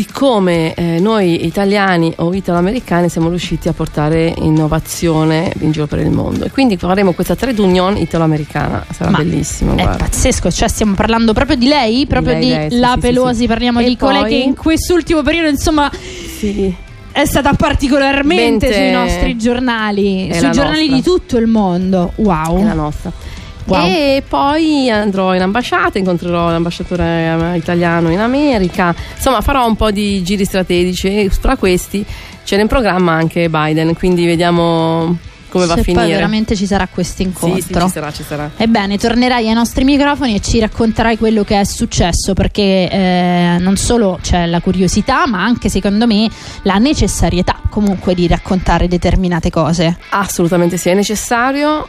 [0.00, 5.98] di come eh, noi italiani o italo-americani siamo riusciti a portare innovazione in giro per
[5.98, 6.46] il mondo.
[6.46, 9.72] E quindi faremo questa trade union italo-americana, sarà Ma bellissimo.
[9.76, 10.04] È guarda.
[10.04, 13.34] pazzesco, cioè stiamo parlando proprio di lei, proprio lei, di, lei, sì, la sì, Pelosi,
[13.34, 13.46] sì, sì.
[13.46, 15.90] parliamo E di colei poi- che in quest'ultimo periodo, insomma,
[17.12, 20.96] è stata particolarmente Mente- sui nostri giornali, sui giornali nostra.
[20.96, 22.12] di tutto il mondo.
[22.14, 22.58] Wow.
[22.58, 23.12] È la nostra.
[23.66, 23.84] Wow.
[23.86, 29.90] E poi andrò in ambasciata, incontrerò l'ambasciatore eh, italiano in America, insomma farò un po'
[29.90, 32.04] di giri strategici e tra questi
[32.44, 35.16] c'era in programma anche Biden, quindi vediamo
[35.50, 36.04] come va a Se finire.
[36.04, 37.56] poi veramente ci sarà questo incontro.
[37.60, 38.50] Sì, sì, ci sarà, ci sarà.
[38.56, 43.76] Ebbene, tornerai ai nostri microfoni e ci racconterai quello che è successo perché eh, non
[43.76, 46.28] solo c'è la curiosità, ma anche secondo me
[46.62, 49.98] la necessarietà comunque di raccontare determinate cose.
[50.10, 51.88] Assolutamente sì, è necessario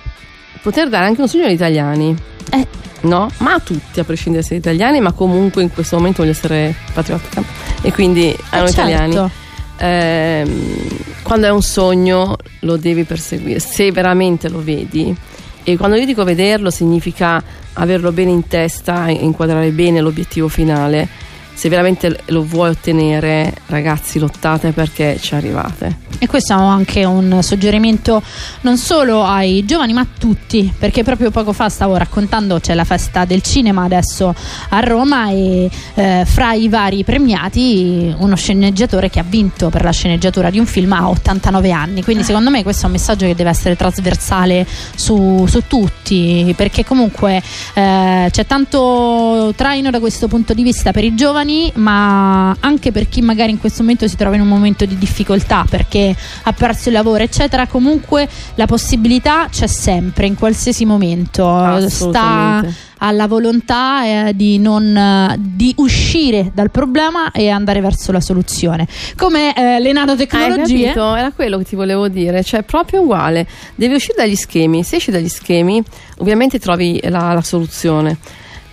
[0.61, 2.15] poter dare anche un sogno agli italiani.
[2.51, 2.67] Eh.
[3.01, 3.29] No?
[3.37, 7.43] Ma a tutti, a prescindere se italiani, ma comunque in questo momento voglio essere patriottica.
[7.81, 8.89] E quindi a noi certo.
[8.89, 9.31] italiani.
[9.77, 10.87] ehm,
[11.23, 15.15] quando è un sogno lo devi perseguire, se veramente lo vedi.
[15.63, 17.41] E quando io dico vederlo significa
[17.73, 21.07] averlo bene in testa, e inquadrare bene l'obiettivo finale
[21.53, 26.09] se veramente lo vuoi ottenere, ragazzi, lottate perché ci arrivate.
[26.19, 28.21] E questo è anche un suggerimento
[28.61, 32.83] non solo ai giovani ma a tutti, perché proprio poco fa stavo raccontando c'è la
[32.83, 34.33] festa del cinema adesso
[34.69, 39.91] a Roma e eh, fra i vari premiati uno sceneggiatore che ha vinto per la
[39.91, 43.33] sceneggiatura di un film ha 89 anni, quindi secondo me questo è un messaggio che
[43.33, 47.41] deve essere trasversale su, su tutti, perché comunque
[47.73, 51.40] eh, c'è tanto traino da questo punto di vista per i giovani,
[51.75, 55.65] ma anche per chi magari in questo momento si trova in un momento di difficoltà
[55.69, 57.67] perché ha perso il lavoro, eccetera.
[57.67, 61.87] Comunque la possibilità c'è sempre, in qualsiasi momento.
[61.89, 62.63] Sta
[63.03, 68.87] alla volontà eh, di, non, eh, di uscire dal problema e andare verso la soluzione.
[69.17, 70.85] Come eh, le Hai nanotecnologie.
[70.85, 71.15] capito?
[71.15, 73.47] Era quello che ti volevo dire, cioè proprio uguale.
[73.75, 74.83] Devi uscire dagli schemi.
[74.83, 75.81] Se esci dagli schemi,
[76.19, 78.17] ovviamente trovi la, la soluzione.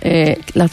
[0.00, 0.68] Eh, la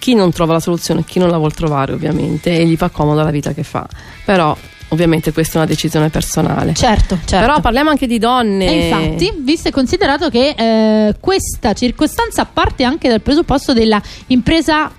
[0.00, 3.22] chi non trova la soluzione, chi non la vuole trovare, ovviamente, e gli fa comoda
[3.22, 3.86] la vita che fa.
[4.24, 4.56] Però,
[4.88, 6.72] ovviamente, questa è una decisione personale.
[6.72, 7.46] Certo, certo.
[7.46, 8.66] Però parliamo anche di donne.
[8.66, 14.90] E infatti, visto e considerato che eh, questa circostanza parte anche dal presupposto della impresa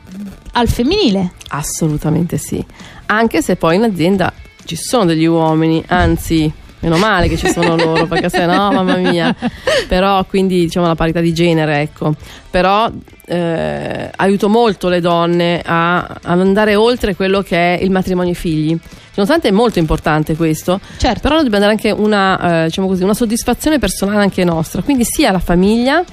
[0.53, 1.31] al femminile.
[1.49, 2.63] Assolutamente sì.
[3.07, 4.31] Anche se poi in azienda
[4.65, 8.97] ci sono degli uomini, anzi, meno male che ci sono loro, perché se no, mamma
[8.97, 9.35] mia.
[9.89, 12.13] Però quindi diciamo la parità di genere, ecco.
[12.51, 12.87] Però
[13.32, 18.36] eh, aiuto molto le donne a, ad andare oltre quello che è il matrimonio e
[18.36, 18.78] figli.
[19.15, 20.82] Nonostante è molto importante questo,
[21.22, 25.30] però dobbiamo dare anche una, eh, diciamo così, una soddisfazione personale anche nostra, quindi sia
[25.30, 26.04] alla famiglia,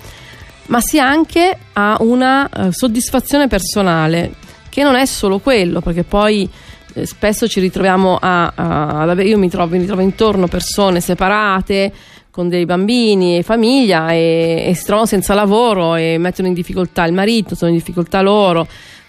[0.66, 4.34] ma sia anche a una eh, soddisfazione personale,
[4.68, 6.48] che non è solo quello, perché poi
[6.94, 11.00] eh, spesso ci ritroviamo a, a- ad avere, io mi trovo, mi ritrovo intorno persone
[11.00, 11.92] separate
[12.38, 17.04] con dei bambini e famiglia e, e si trovano senza lavoro e mettono in difficoltà
[17.04, 18.64] il marito, sono in difficoltà loro,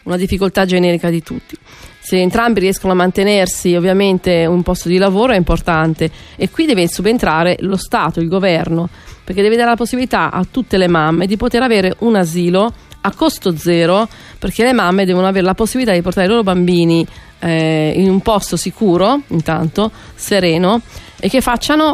[0.06, 1.56] una difficoltà generica di tutti.
[2.00, 6.88] Se entrambi riescono a mantenersi ovviamente un posto di lavoro è importante e qui deve
[6.88, 8.90] subentrare lo Stato, il governo,
[9.24, 13.14] perché deve dare la possibilità a tutte le mamme di poter avere un asilo a
[13.14, 14.08] costo zero,
[14.40, 17.06] perché le mamme devono avere la possibilità di portare i loro bambini
[17.38, 20.82] eh, in un posto sicuro, intanto, sereno,
[21.20, 21.94] e che facciano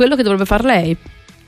[0.00, 0.96] quello che dovrebbe fare lei,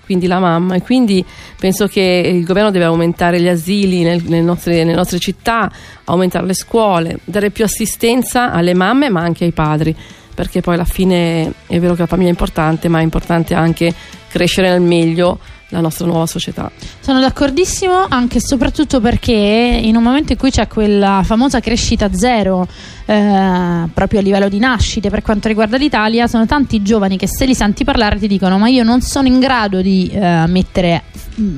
[0.05, 0.75] quindi la mamma.
[0.75, 1.25] E quindi
[1.59, 5.73] penso che il governo deve aumentare gli asili nel- nelle, nostre, nelle nostre città,
[6.05, 9.97] aumentare le scuole, dare più assistenza alle mamme ma anche ai padri.
[10.35, 13.95] Perché poi alla fine è vero che la famiglia è importante, ma è importante anche
[14.29, 15.39] crescere nel meglio
[15.73, 16.71] la nostra nuova società.
[17.01, 22.13] Sono d'accordissimo anche e soprattutto perché in un momento in cui c'è quella famosa crescita
[22.13, 22.67] zero
[23.07, 27.47] eh, proprio a livello di nascite per quanto riguarda l'Italia, sono tanti giovani che se
[27.47, 31.03] li senti parlare ti dicono ma io non sono in grado di eh, mettere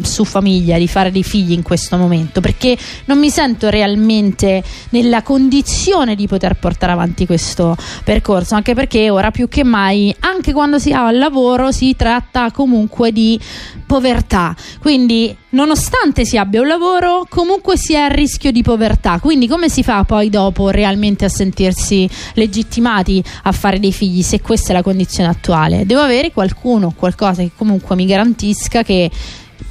[0.02, 5.22] su famiglia, di fare dei figli in questo momento perché non mi sento realmente nella
[5.22, 10.78] condizione di poter portare avanti questo percorso, anche perché ora più che mai, anche quando
[10.78, 13.38] si ha il lavoro, si tratta comunque di
[13.86, 14.54] povertà.
[14.80, 19.18] Quindi, nonostante si abbia un lavoro, comunque si è a rischio di povertà.
[19.20, 24.40] Quindi, come si fa poi dopo realmente a sentirsi legittimati a fare dei figli se
[24.40, 25.86] questa è la condizione attuale?
[25.86, 29.10] Devo avere qualcuno, qualcosa che comunque mi garantisca che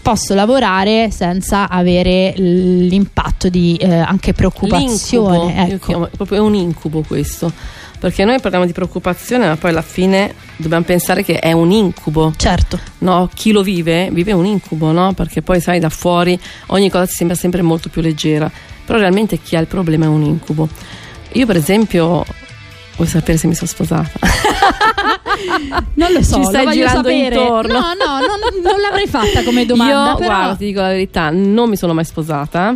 [0.01, 5.37] posso lavorare senza avere l'impatto di eh, anche preoccupazione.
[5.45, 5.85] L'incubo, Ecco.
[5.85, 7.51] chiamo- proprio è un incubo questo.
[7.99, 12.33] Perché noi parliamo di preoccupazione, ma poi alla fine dobbiamo pensare che è un incubo.
[12.35, 12.77] Certo.
[12.97, 15.13] No, chi lo vive, vive un incubo, no?
[15.13, 18.51] Perché poi sai da fuori ogni cosa ti sembra sempre molto più leggera.
[18.85, 20.67] Però realmente chi ha il problema è un incubo.
[21.31, 22.25] Io, per esempio,
[22.97, 24.11] vuoi sapere se mi sono sposata?
[25.95, 27.73] Non lo so, Ci lo stai voglio girando intorno.
[27.73, 30.09] No, no, non, non l'avrei fatta come domanda.
[30.09, 30.27] Io, però...
[30.27, 32.75] guarda, ti dico la verità, non mi sono mai sposata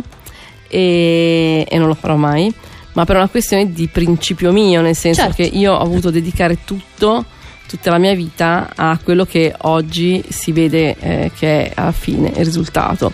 [0.68, 2.52] e, e non lo farò mai,
[2.92, 5.36] ma per una questione di principio mio, nel senso Certo.
[5.36, 7.24] che io ho voluto dedicare tutto,
[7.68, 12.28] tutta la mia vita a quello che oggi si vede eh, che è alla fine
[12.28, 13.12] il risultato.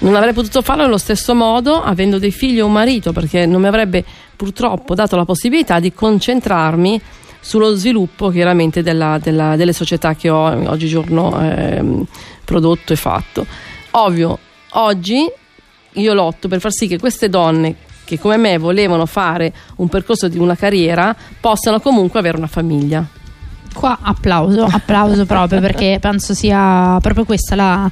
[0.00, 3.60] Non avrei potuto farlo nello stesso modo avendo dei figli o un marito, perché non
[3.60, 4.04] mi avrebbe
[4.36, 7.00] purtroppo dato la possibilità di concentrarmi
[7.44, 12.06] sullo sviluppo chiaramente della- della- delle società che ho oggigiorno ehm,
[12.42, 13.46] prodotto e fatto.
[13.92, 14.38] Ovvio,
[14.70, 15.30] oggi
[15.92, 20.28] io lotto per far sì che queste donne che come me volevano fare un percorso
[20.28, 23.06] di una carriera possano comunque avere una famiglia.
[23.74, 27.90] Qua applauso, applauso proprio perché penso sia proprio questa la,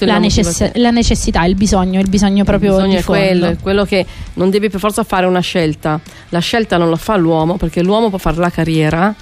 [0.00, 3.56] la, necess- la necessità, il bisogno, il bisogno proprio Il bisogno di è quello, è
[3.58, 6.00] quello che non devi per forza fare una scelta.
[6.30, 9.14] La scelta non la fa l'uomo perché l'uomo può fare la carriera,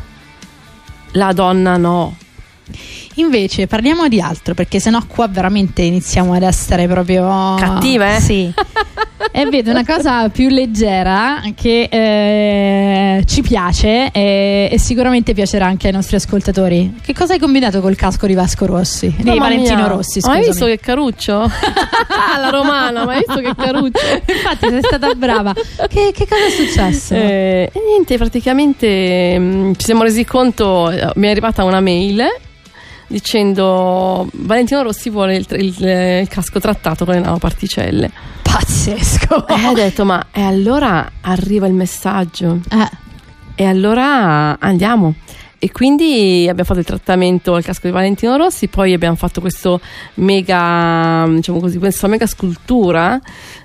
[1.13, 2.17] la donna no.
[3.15, 8.21] Invece parliamo di altro perché sennò qua veramente iniziamo ad essere proprio Cattive, eh?
[8.21, 8.53] Sì.
[9.31, 15.89] e vedo una cosa più leggera che eh, ci piace e, e sicuramente piacerà anche
[15.89, 16.97] ai nostri ascoltatori.
[17.03, 19.15] Che cosa hai combinato col casco di Vasco Rossi?
[19.17, 19.87] Di Valentino mia.
[19.87, 20.47] Rossi, Ma hai scusami.
[20.47, 21.51] visto che caruccio?
[22.41, 24.01] La romana, ma hai visto che caruccio?
[24.27, 25.53] Infatti sei stata brava.
[25.53, 27.15] Che, che cosa è successo?
[27.15, 32.23] Eh, niente, praticamente mh, ci siamo resi conto, eh, mi è arrivata una mail
[33.13, 38.11] dicendo Valentino Rossi vuole il, il- il casco trattato con le nanoparticelle.
[38.43, 39.47] Pazzesco!
[39.49, 42.61] E ho detto, ma e allora arriva il messaggio.
[43.55, 45.15] E allora andiamo.
[45.59, 49.81] E quindi abbiamo fatto il trattamento al casco di Valentino Rossi, poi abbiamo fatto questo
[50.15, 53.21] mega, diciamo così, questa mega scultura,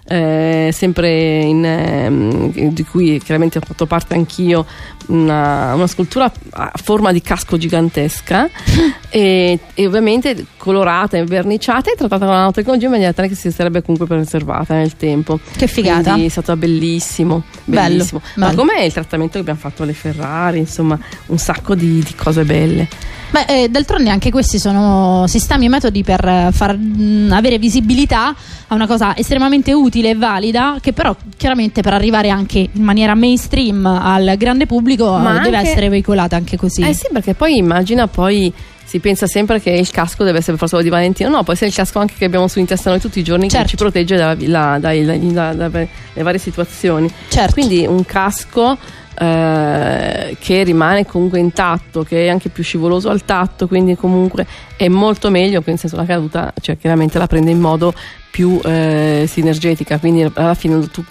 [0.08, 4.66] eh, sempre in, ehm, di cui chiaramente ho fatto parte anch'io,
[5.08, 8.50] una, una scultura a forma di casco gigantesca
[9.10, 13.52] e, e ovviamente colorata, inverniciata e trattata con la nanotecnologia in maniera tale che si
[13.52, 15.40] sarebbe comunque preservata nel tempo.
[15.56, 16.12] Che figata.
[16.12, 18.22] Quindi è stato bellissimo, Bello, bellissimo.
[18.36, 18.58] Ma bello.
[18.58, 20.98] come il trattamento che abbiamo fatto alle Ferrari, insomma,
[21.28, 22.88] un sacco di, di cose belle.
[23.30, 28.34] Beh, eh, d'altronde anche questi sono sistemi e metodi per eh, far mh, avere visibilità
[28.68, 33.16] a una cosa estremamente utile e valida, che però chiaramente per arrivare anche in maniera
[33.16, 36.82] mainstream al grande pubblico eh, Ma deve anche- essere veicolata anche così.
[36.84, 38.52] Eh sì, perché poi immagina poi
[38.86, 41.68] si pensa sempre che il casco deve essere per quello di Valentino, no, può essere
[41.70, 43.66] il casco anche che abbiamo su in testa noi tutti i giorni Certo.
[43.66, 47.12] che ci protegge dalle varie situazioni.
[47.28, 47.52] Certo.
[47.52, 48.78] Quindi un casco
[49.20, 54.46] eh, che rimane comunque intatto, che è anche più scivoloso al tatto, quindi comunque
[54.76, 57.94] è molto meglio, che nel senso la caduta, cioè chiaramente la prende in modo
[58.30, 61.04] più eh, sinergetica, quindi alla fine tu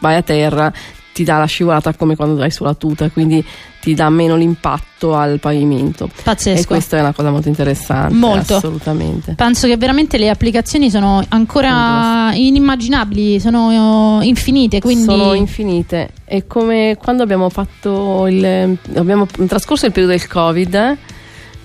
[0.00, 0.72] vai a terra
[1.12, 3.44] ti dà la scivolata come quando vai sulla tuta, quindi
[3.80, 6.08] ti dà meno l'impatto al pavimento.
[6.22, 6.60] Pazzesco.
[6.60, 8.14] E questa è una cosa molto interessante.
[8.14, 8.56] Molto.
[8.56, 9.34] Assolutamente.
[9.34, 16.10] Penso che veramente le applicazioni sono ancora inimmaginabili, sono eh, infinite, quindi Sono infinite.
[16.24, 18.78] È come quando abbiamo fatto il.
[18.94, 20.96] abbiamo trascorso il periodo del Covid eh,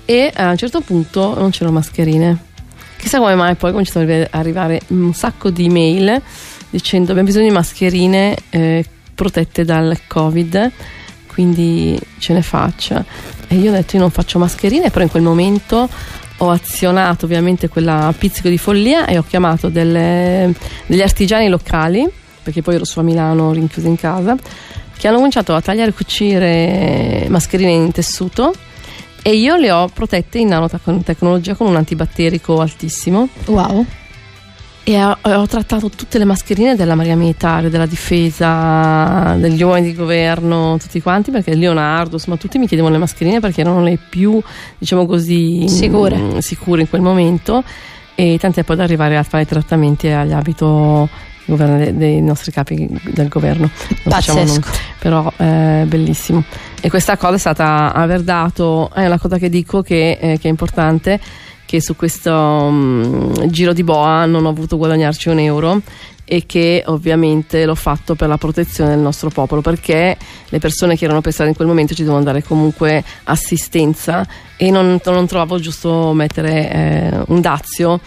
[0.06, 2.45] e a un certo punto non c'erano mascherine.
[2.98, 6.20] Chissà come mai poi è cominciato ad arri- arrivare un sacco di mail
[6.70, 8.86] dicendo abbiamo bisogno di mascherine eh,
[9.18, 10.72] protette dal Covid,
[11.26, 13.03] quindi ce ne faccia.
[13.47, 15.89] E io ho detto io non faccio mascherine, però in quel momento
[16.38, 20.53] ho azionato ovviamente quella pizzico di follia e ho chiamato delle-
[20.86, 22.07] degli artigiani locali,
[22.43, 24.36] perché poi ero su a Milano rinchiusa in casa,
[24.95, 28.53] che hanno cominciato a tagliare e cucire mascherine in tessuto
[29.24, 33.30] e io le ho protette in nanotecnologia con un antibatterico altissimo.
[33.47, 33.84] Wow.
[34.90, 39.94] E ho, ho trattato tutte le mascherine della Marina Militare, della difesa, degli uomini di
[39.94, 44.42] governo, tutti quanti, perché Leonardo, insomma, tutti mi chiedevano le mascherine perché erano le più,
[44.78, 46.16] diciamo così, Sicure.
[46.16, 47.66] mm, sicure in quel momento.
[48.16, 51.10] E tant'è poi da arrivare a fare i trattamenti agli abito
[51.44, 53.70] dei, nostri capi del governo.
[54.04, 54.70] Facciamo Pazzesco.
[55.00, 56.46] Però è bellissimo.
[56.80, 60.48] E questa cosa è stata aver dato, è una cosa che dico che, eh, che
[60.48, 61.20] è importante,
[61.68, 62.32] che su questo
[62.72, 65.82] mm, giro di boa non ho voluto guadagnarci un euro
[66.24, 71.05] e che ovviamente l'ho fatto per la protezione del nostro popolo perché le persone che
[71.05, 74.26] erano pesate in quel momento ci devono dare comunque assistenza
[74.57, 77.99] e non, non trovavo giusto mettere eh, un dazio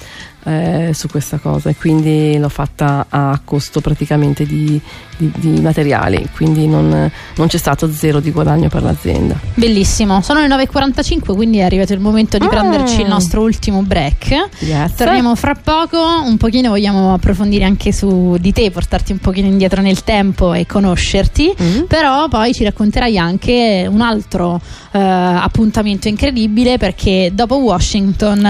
[0.44, 4.80] eh, su questa cosa e quindi l'ho fatta a costo praticamente di,
[5.16, 10.40] di- di materiali quindi non, non c'è stato zero di guadagno per l'azienda Bellissimo, sono
[10.40, 12.48] le 9.45 quindi è arrivato il momento di Mm.
[12.48, 14.48] prenderci il nostro ultimo break.
[14.60, 14.94] Yes.
[14.94, 19.82] Torniamo fra poco, un pochino vogliamo approfondire anche su di te, portarti un pochino indietro
[19.82, 21.84] nel tempo e conoscerti, Mm-hmm.
[21.84, 24.60] però poi ci racconterai anche un altro
[24.92, 28.44] eh, appuntamento incredibile perché dopo Washington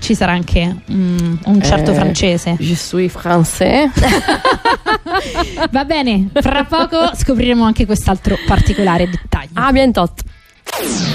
[0.00, 2.56] ci sarà anche mm, un certo Eh, francese.
[2.58, 3.88] Je suis français
[5.70, 9.50] Va bene, fra poco scopriremo anche quest'altro particolare dettaglio.
[9.54, 10.22] Ah, bien tot.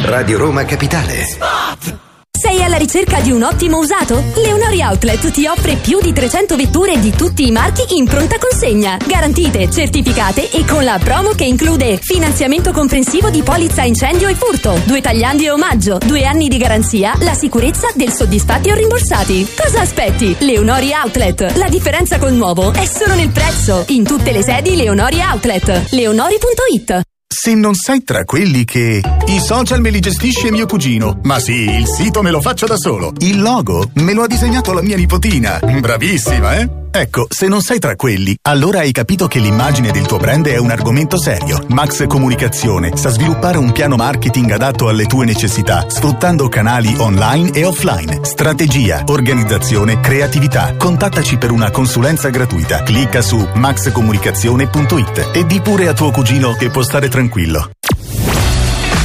[0.03, 2.03] Radio Roma Capitale.
[2.45, 4.23] Sei alla ricerca di un ottimo usato?
[4.35, 8.99] Leonori Outlet ti offre più di 300 vetture di tutti i marchi in pronta consegna,
[9.03, 14.79] garantite, certificate e con la promo che include finanziamento comprensivo di polizza incendio e furto,
[14.85, 19.47] due tagliandi e omaggio, due anni di garanzia, la sicurezza del soddisfatti o rimborsati.
[19.57, 20.35] Cosa aspetti?
[20.41, 21.55] Leonori Outlet.
[21.55, 23.85] La differenza col nuovo è solo nel prezzo.
[23.87, 25.87] In tutte le sedi Leonori Outlet.
[25.89, 31.38] Leonori.it se non sei tra quelli che i social me li gestisce mio cugino, ma
[31.38, 34.81] sì, il sito me lo faccio da solo, il logo me lo ha disegnato la
[34.81, 36.83] mia nipotina, bravissima, eh?
[36.95, 40.55] Ecco, se non sei tra quelli, allora hai capito che l'immagine del tuo brand è
[40.55, 41.61] un argomento serio.
[41.67, 47.65] Max Comunicazione sa sviluppare un piano marketing adatto alle tue necessità, sfruttando canali online e
[47.65, 48.21] offline.
[48.23, 50.73] Strategia, organizzazione, creatività.
[50.77, 52.83] Contattaci per una consulenza gratuita.
[52.83, 57.24] Clicca su maxcomunicazione.it e di pure a tuo cugino che può stare tranquillo.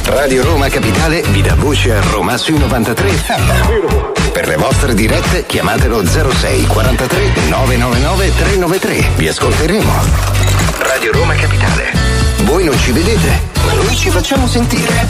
[0.05, 3.11] Radio Roma Capitale vi dà voce a Roma sui 93.
[4.31, 9.09] Per le vostre dirette chiamatelo 06 43 999 393.
[9.15, 9.91] Vi ascolteremo.
[10.77, 11.91] Radio Roma Capitale.
[12.43, 15.07] Voi non ci vedete, ma noi ci facciamo sentire.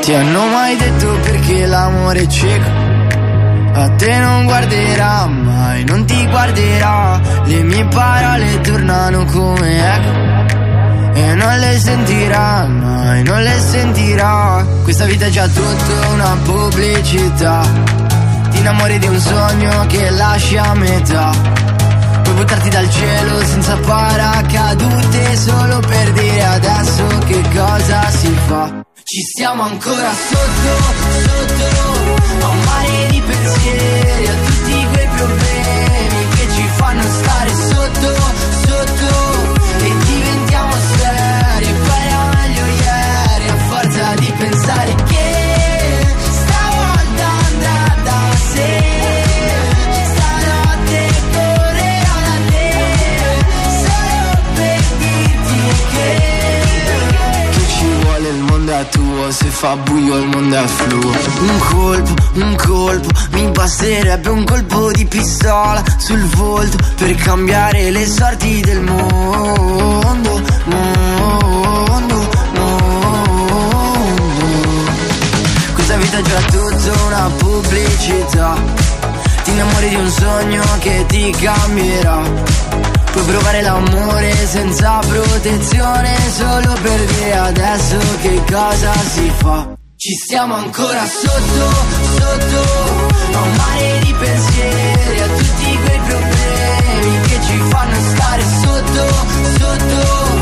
[0.00, 2.81] Ti hanno mai detto perché l'amore è cieco?
[3.74, 7.18] A te non guarderà mai, non ti guarderà.
[7.44, 11.18] Le mie parole tornano come eco.
[11.18, 14.64] E non le sentirà mai, non le sentirà.
[14.82, 17.62] Questa vita è già tutta una pubblicità.
[18.50, 21.30] Ti innamori di un sogno che lasci a metà.
[22.24, 28.84] Puoi buttarti dal cielo senza paracadute solo per dire adesso che cosa si fa.
[29.02, 30.82] Ci stiamo ancora sotto,
[31.24, 31.91] sotto,
[32.40, 34.51] a un mare di pensieri,
[59.30, 61.10] Se fa buio il mondo è fluo.
[61.40, 68.06] Un colpo, un colpo Mi basterebbe un colpo di pistola Sul volto Per cambiare le
[68.06, 72.80] sorti del mondo Mondo, mondo.
[75.72, 78.56] Questa vita è già tutta una pubblicità.
[79.44, 87.04] Ti innamori di un sogno che ti cambierà Puoi provare l'amore senza protezione Solo per
[87.04, 89.68] dire adesso che cosa si fa.
[89.96, 91.70] Ci stiamo ancora sotto,
[92.18, 99.06] sotto A un mare di pensieri A tutti quei problemi Che ci fanno stare sotto,
[99.58, 100.41] sotto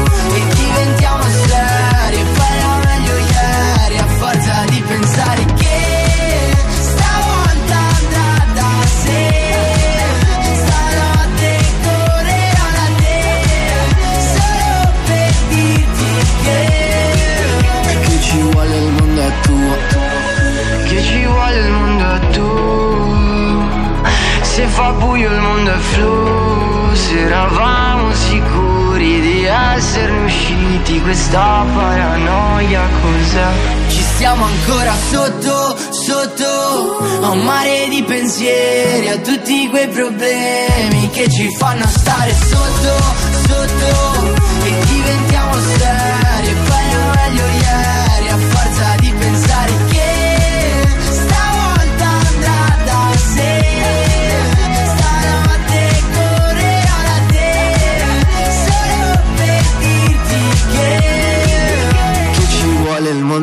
[24.70, 33.48] fa buio il mondo è flu Se eravamo sicuri di esserne usciti Questa paranoia cos'è?
[33.88, 41.28] Ci stiamo ancora sotto, sotto A un mare di pensieri A tutti quei problemi Che
[41.28, 43.04] ci fanno stare sotto,
[43.48, 46.29] sotto E diventiamo seri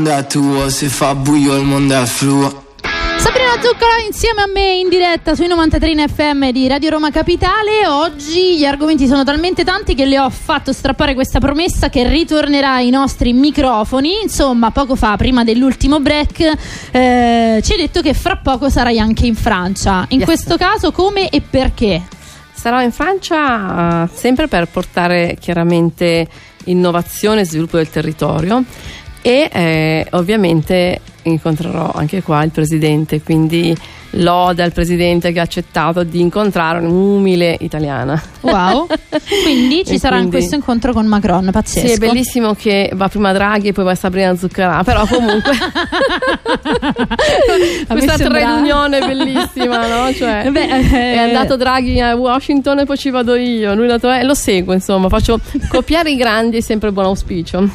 [0.07, 2.65] mondo è tuo Se fa buio il mondo è fluo
[3.17, 7.87] Sabrina Zuccola insieme a me in diretta sui 93 FM di Radio Roma Capitale.
[7.87, 12.75] Oggi gli argomenti sono talmente tanti che le ho fatto strappare questa promessa che ritornerà
[12.75, 14.21] ai nostri microfoni.
[14.21, 16.39] Insomma, poco fa, prima dell'ultimo break,
[16.91, 20.05] eh, ci hai detto che fra poco sarai anche in Francia.
[20.09, 20.27] In Yes.
[20.27, 22.03] questo caso come e perché?
[22.53, 26.27] Sarò in Francia eh, sempre per portare chiaramente
[26.65, 28.63] innovazione e sviluppo del territorio
[29.21, 33.75] e eh, ovviamente incontrerò anche qua il presidente, quindi
[34.17, 38.21] lode al presidente che ha accettato di incontrare un'umile italiana.
[38.41, 38.87] Wow.
[39.43, 41.87] Quindi ci sarà quindi- questo incontro con Macron, pazzesco.
[41.87, 45.51] Sì, è bellissimo che va prima Draghi e poi va Sabrina Zuccherà, però comunque
[47.87, 50.13] questa sembra- riunione è bellissima, no?
[50.13, 53.91] Cioè, Beh, eh, è andato Draghi a Washington e poi ci vado io, lui è
[53.91, 55.39] andato, eh, lo seguo, insomma, faccio
[55.69, 57.69] copiare i grandi è sempre buon auspicio.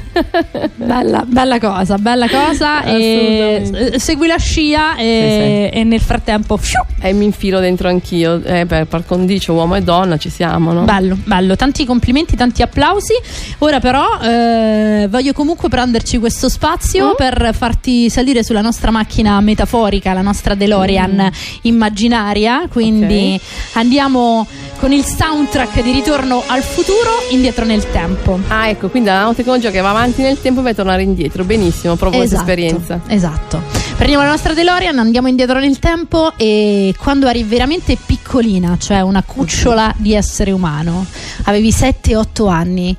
[0.74, 2.82] Bella, bella cosa, bella cosa.
[2.84, 6.31] e eh, segui la scia e, e nel frattempo.
[6.58, 10.72] Fiu, E mi infilo dentro anch'io, eh, beh, par condicio uomo e donna ci siamo,
[10.72, 10.82] no?
[10.84, 13.14] Bello, bello, tanti complimenti, tanti applausi.
[13.58, 17.16] Ora però eh, voglio comunque prenderci questo spazio Mm?
[17.16, 21.30] per farti salire sulla nostra macchina metaforica la nostra DeLorean
[21.62, 22.66] immaginaria.
[22.70, 23.38] Quindi
[23.74, 24.46] andiamo
[24.78, 28.38] con il soundtrack di Ritorno al futuro indietro nel tempo.
[28.48, 31.44] Ah, ecco, quindi la nanotecnologia che va avanti nel tempo per tornare indietro.
[31.44, 33.00] Benissimo, provo questa Esatto, esperienza.
[33.06, 33.81] Esatto.
[34.02, 39.22] Prendiamo la nostra DeLorean, andiamo indietro nel tempo e quando eri veramente piccolina, cioè una
[39.22, 41.06] cucciola di essere umano,
[41.44, 42.96] avevi 7-8 anni,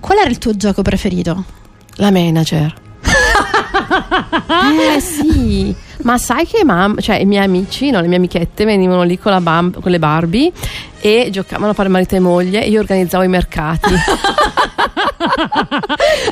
[0.00, 1.44] qual era il tuo gioco preferito?
[1.94, 2.74] La manager.
[4.94, 5.74] eh sì,
[6.04, 9.36] ma sai che mam- cioè, i miei amici, no, le mie amichette venivano lì con,
[9.42, 10.50] bam- con le Barbie
[11.00, 13.90] e giocavano a fare marito e moglie e io organizzavo i mercati.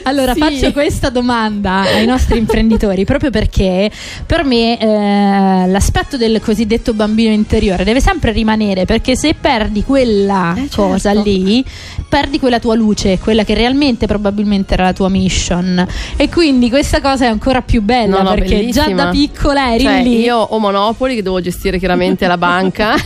[0.04, 0.40] Allora Sì.
[0.40, 3.90] faccio questa domanda ai nostri imprenditori proprio perché
[4.26, 10.54] per me eh, l'aspetto del cosiddetto bambino interiore deve sempre rimanere perché se perdi quella
[10.74, 11.64] cosa lì
[12.08, 17.00] perdi quella tua luce, quella che realmente probabilmente era la tua mission e quindi questa
[17.00, 19.04] cosa è ancora più bella No, no, perché già bellissima.
[19.04, 20.20] da piccola eri Cioè, lì.
[20.20, 22.94] Io ho Monopoli che devo gestire chiaramente la banca.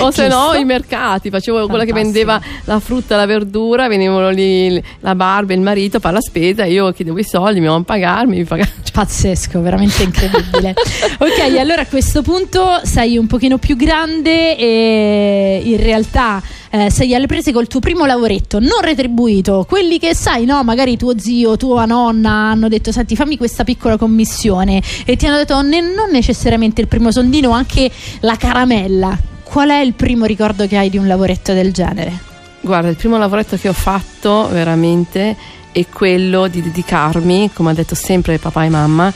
[0.00, 2.26] o se no i mercati, facevo quella che Fantastico.
[2.26, 6.14] vendeva la frutta e la verdura, venivano lì la barba e il marito a fare
[6.14, 8.83] la spesa, io chiedevo i soldi, mi dovevano pagarmi, mi pagavano.
[8.94, 10.70] Pazzesco, veramente incredibile.
[11.18, 16.40] ok, allora a questo punto sei un pochino più grande e in realtà
[16.70, 20.96] eh, sei alle prese col tuo primo lavoretto non retribuito, quelli che sai, no, magari
[20.96, 25.60] tuo zio, tua nonna hanno detto "Senti, fammi questa piccola commissione" e ti hanno detto
[25.60, 27.90] "Ne- non necessariamente il primo sondino, anche
[28.20, 29.18] la caramella".
[29.42, 32.12] Qual è il primo ricordo che hai di un lavoretto del genere?
[32.60, 35.36] Guarda, il primo lavoretto che ho fatto veramente
[35.74, 39.12] è quello di dedicarmi, come ha detto sempre papà e mamma,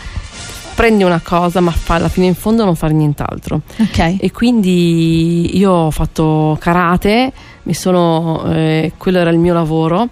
[0.74, 3.60] prendi una cosa ma falla fino in fondo non fare nient'altro.
[3.78, 4.16] Ok.
[4.18, 7.32] E quindi io ho fatto karate,
[7.62, 10.08] mi sono, eh, quello era il mio lavoro.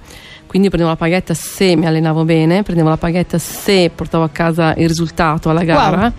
[0.47, 4.73] Quindi prendevo la paghetta se mi allenavo bene, prendevo la paghetta se portavo a casa
[4.77, 6.13] il risultato alla gara Wow.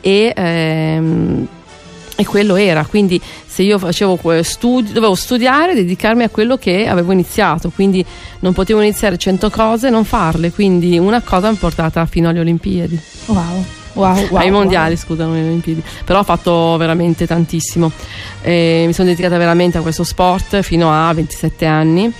[0.00, 1.48] e, ehm,
[2.16, 2.84] e quello era.
[2.84, 7.70] Quindi se io facevo studi- dovevo studiare e dedicarmi a quello che avevo iniziato.
[7.70, 8.04] Quindi
[8.40, 10.50] non potevo iniziare 100 cose e non farle.
[10.50, 12.98] Quindi una cosa mi ha portata fino alle Olimpiadi.
[13.26, 13.64] Wow.
[13.94, 14.58] Wow, wow, ai wow.
[14.58, 15.82] mondiali, scusa, non alle Olimpiadi.
[16.04, 17.90] Però ho fatto veramente tantissimo.
[18.42, 22.12] Eh, mi sono dedicata veramente a questo sport fino a 27 anni.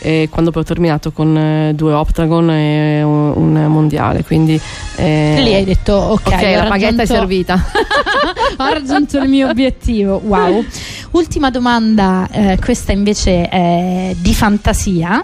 [0.00, 4.60] Eh, quando poi ho terminato con eh, due Optagon e un, un mondiale, quindi
[4.96, 7.54] eh, E lì hai detto ok, ok, ho la paghetta è servita.
[8.58, 10.20] ho raggiunto il mio obiettivo.
[10.24, 10.64] Wow.
[11.12, 15.22] Ultima domanda, eh, questa invece è di fantasia.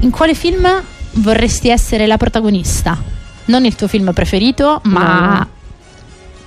[0.00, 0.66] In quale film
[1.12, 2.96] vorresti essere la protagonista?
[3.46, 5.56] Non il tuo film preferito, ma No.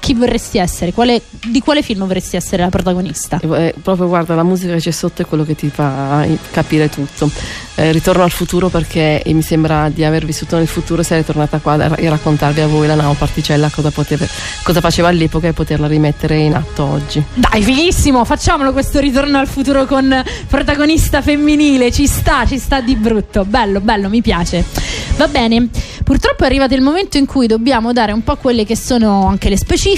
[0.01, 0.91] Chi vorresti essere?
[0.91, 3.39] Quale- di quale film vorresti essere la protagonista?
[3.39, 7.29] Eh, proprio guarda, la musica che c'è sotto è quello che ti fa capire tutto.
[7.75, 11.73] Eh, ritorno al futuro perché mi sembra di aver vissuto nel futuro, sarei tornata qua
[11.73, 14.25] a- e raccontarvi a voi la nano particella cosa, poteva-
[14.63, 17.23] cosa faceva all'epoca e poterla rimettere in atto oggi.
[17.35, 22.95] Dai, finissimo, facciamolo questo ritorno al futuro con protagonista femminile, ci sta, ci sta di
[22.95, 24.65] brutto, bello, bello, mi piace.
[25.15, 25.67] Va bene,
[26.03, 29.47] purtroppo è arrivato il momento in cui dobbiamo dare un po' quelle che sono anche
[29.49, 29.89] le specifiche,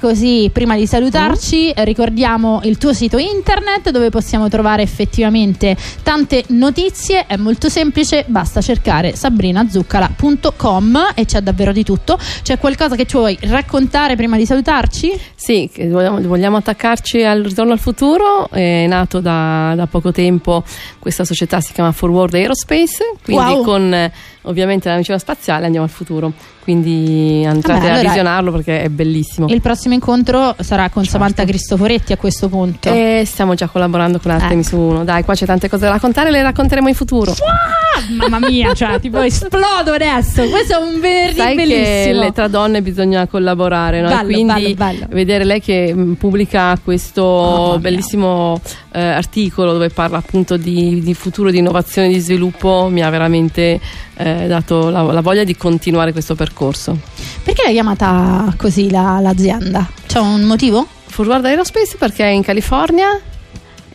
[0.00, 6.44] così prima di salutarci eh, ricordiamo il tuo sito internet dove possiamo trovare effettivamente tante
[6.48, 12.18] notizie, è molto semplice, basta cercare sabrinazuccala.com e c'è davvero di tutto.
[12.42, 15.12] C'è qualcosa che ci vuoi raccontare prima di salutarci?
[15.34, 18.48] Sì, vogliamo, vogliamo attaccarci al ritorno al futuro.
[18.50, 20.64] È nato da, da poco tempo
[20.98, 23.14] questa società, si chiama Forward Aerospace.
[23.22, 23.64] Quindi Wow.
[23.64, 24.10] con
[24.42, 26.32] ovviamente la navicella spaziale andiamo al futuro.
[26.62, 29.48] Quindi andate Vabbè, a allora- visionarlo perché è bellissimo.
[29.48, 31.18] Il prossimo incontro sarà con Certo.
[31.18, 32.88] Samantha Cristoforetti a questo punto.
[32.88, 35.02] E stiamo già collaborando con Artemis 1.
[35.02, 37.32] Dai, qua c'è tante cose da raccontare, le racconteremo in futuro.
[37.32, 40.44] Ah, mamma mia, cioè, tipo esplodo adesso.
[40.48, 42.20] Questo è un venerdì Sai bellissimo.
[42.20, 44.08] le- tra donne bisogna collaborare, no?
[44.08, 45.06] Bello, quindi bello, bello.
[45.10, 47.78] vedere lei che mh, pubblica questo mia.
[47.78, 48.60] bellissimo
[48.92, 53.80] eh, articolo dove parla appunto di, di futuro, di innovazione, di sviluppo, mi ha veramente
[54.22, 56.98] eh, dato la, la voglia di continuare questo percorso.
[57.42, 59.88] Perché l'hai chiamata così la- l'azienda?
[60.06, 60.86] C'è un motivo?
[61.06, 63.08] Forward Aerospace perché è in California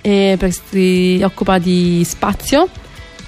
[0.02, 0.38] e
[0.72, 2.68] si occupa di spazio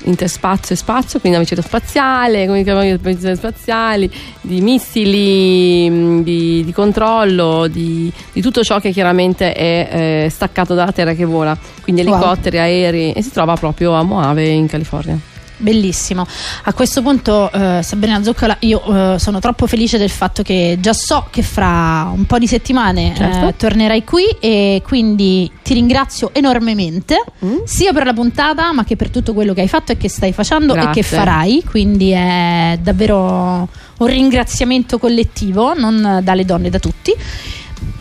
[0.04, 8.10] interspazio e spazio, quindi navicella spaziale, comunicazioni spaziali, di missili, mh, di, di controllo, di,
[8.32, 12.14] di tutto ciò che chiaramente è eh, staccato dalla terra che vola, quindi Wow.
[12.14, 15.18] elicotteri, aerei e si trova proprio a Moave in California.
[15.62, 16.26] Bellissimo.
[16.64, 20.94] A questo punto, eh, Sabrina Zuccala, io eh, sono troppo felice del fatto che già
[20.94, 23.48] so che fra un po' di settimane Certo.
[23.50, 27.58] eh, tornerai qui e quindi ti ringrazio enormemente Mm.
[27.66, 30.32] sia per la puntata ma che per tutto quello che hai fatto e che stai
[30.34, 31.04] facendo e che Grazie.
[31.04, 31.64] farai.
[31.70, 33.68] Quindi è davvero
[34.00, 37.14] un ringraziamento collettivo, non dalle donne, da tutti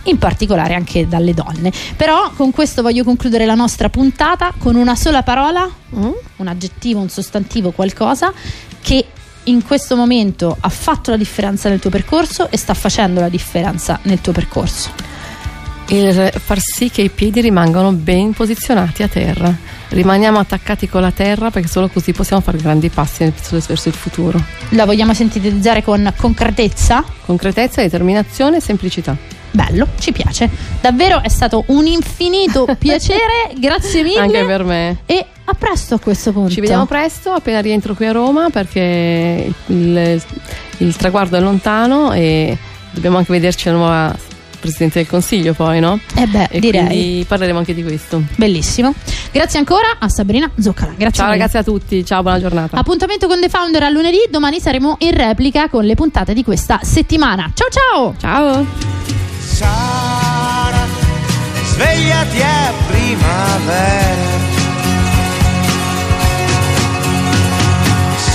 [0.08, 1.72] in particolare anche dalle donne.
[1.96, 7.08] Però con questo voglio concludere la nostra puntata con una sola parola, un aggettivo, un
[7.08, 8.32] sostantivo, qualcosa
[8.80, 9.06] che
[9.44, 13.98] in questo momento ha fatto la differenza nel tuo percorso e sta facendo la differenza
[14.02, 14.90] nel tuo percorso.
[15.90, 19.56] Il far sì che i piedi rimangano ben posizionati a terra.
[19.88, 24.38] Rimaniamo attaccati con la terra perché solo così possiamo fare grandi passi verso il futuro.
[24.70, 27.02] La vogliamo sintetizzare con concretezza?
[27.24, 29.16] Concretezza, determinazione e semplicità.
[29.50, 30.48] Bello, ci piace.
[30.80, 34.20] Davvero è stato un infinito piacere, grazie mille.
[34.20, 34.98] Anche per me.
[35.06, 36.50] E a presto a questo punto.
[36.50, 40.22] Ci vediamo presto, appena rientro qui a Roma perché il,
[40.78, 42.56] il traguardo è lontano e
[42.90, 44.16] dobbiamo anche vederci la nuova
[44.60, 45.98] Presidente del Consiglio poi, no?
[46.16, 46.86] Eh beh, e direi.
[46.86, 48.22] Quindi parleremo anche di questo.
[48.36, 48.92] Bellissimo.
[49.30, 50.92] Grazie ancora a Sabrina Zuccala.
[50.96, 52.76] Grazie Ciao ragazzi a tutti, ciao, buona giornata.
[52.76, 56.80] Appuntamento con The Founder a lunedì, domani saremo in replica con le puntate di questa
[56.82, 57.50] settimana.
[57.54, 58.14] Ciao ciao!
[58.18, 59.27] Ciao!
[59.48, 60.86] Sara,
[61.64, 64.36] svegliati è primavera.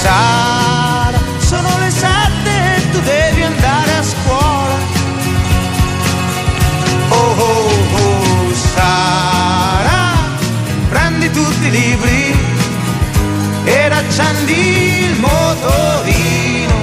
[0.02, 4.78] Sara, sono le sette e tu devi andare a scuola.
[7.10, 10.14] Oh oh oh, Sara,
[10.90, 12.36] prendi tutti i libri
[13.66, 16.82] ed accendi il motorino.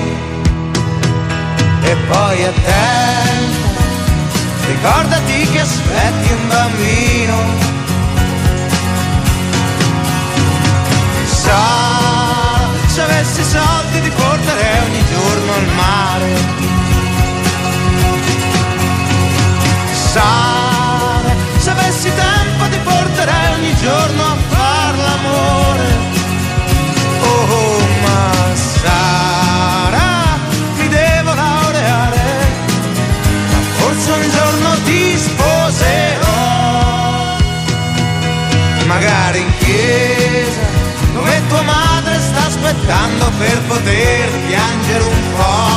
[1.83, 3.30] E poi attento
[4.83, 7.37] Ricordati che aspetti un bambino.
[11.27, 16.35] Sa, se avessi soldi ti porterei ogni giorno al mare.
[19.93, 20.23] Sa,
[21.59, 24.30] se avessi tempo ti porterei ogni giorno
[42.71, 45.70] aspettando per poter piangere un po'.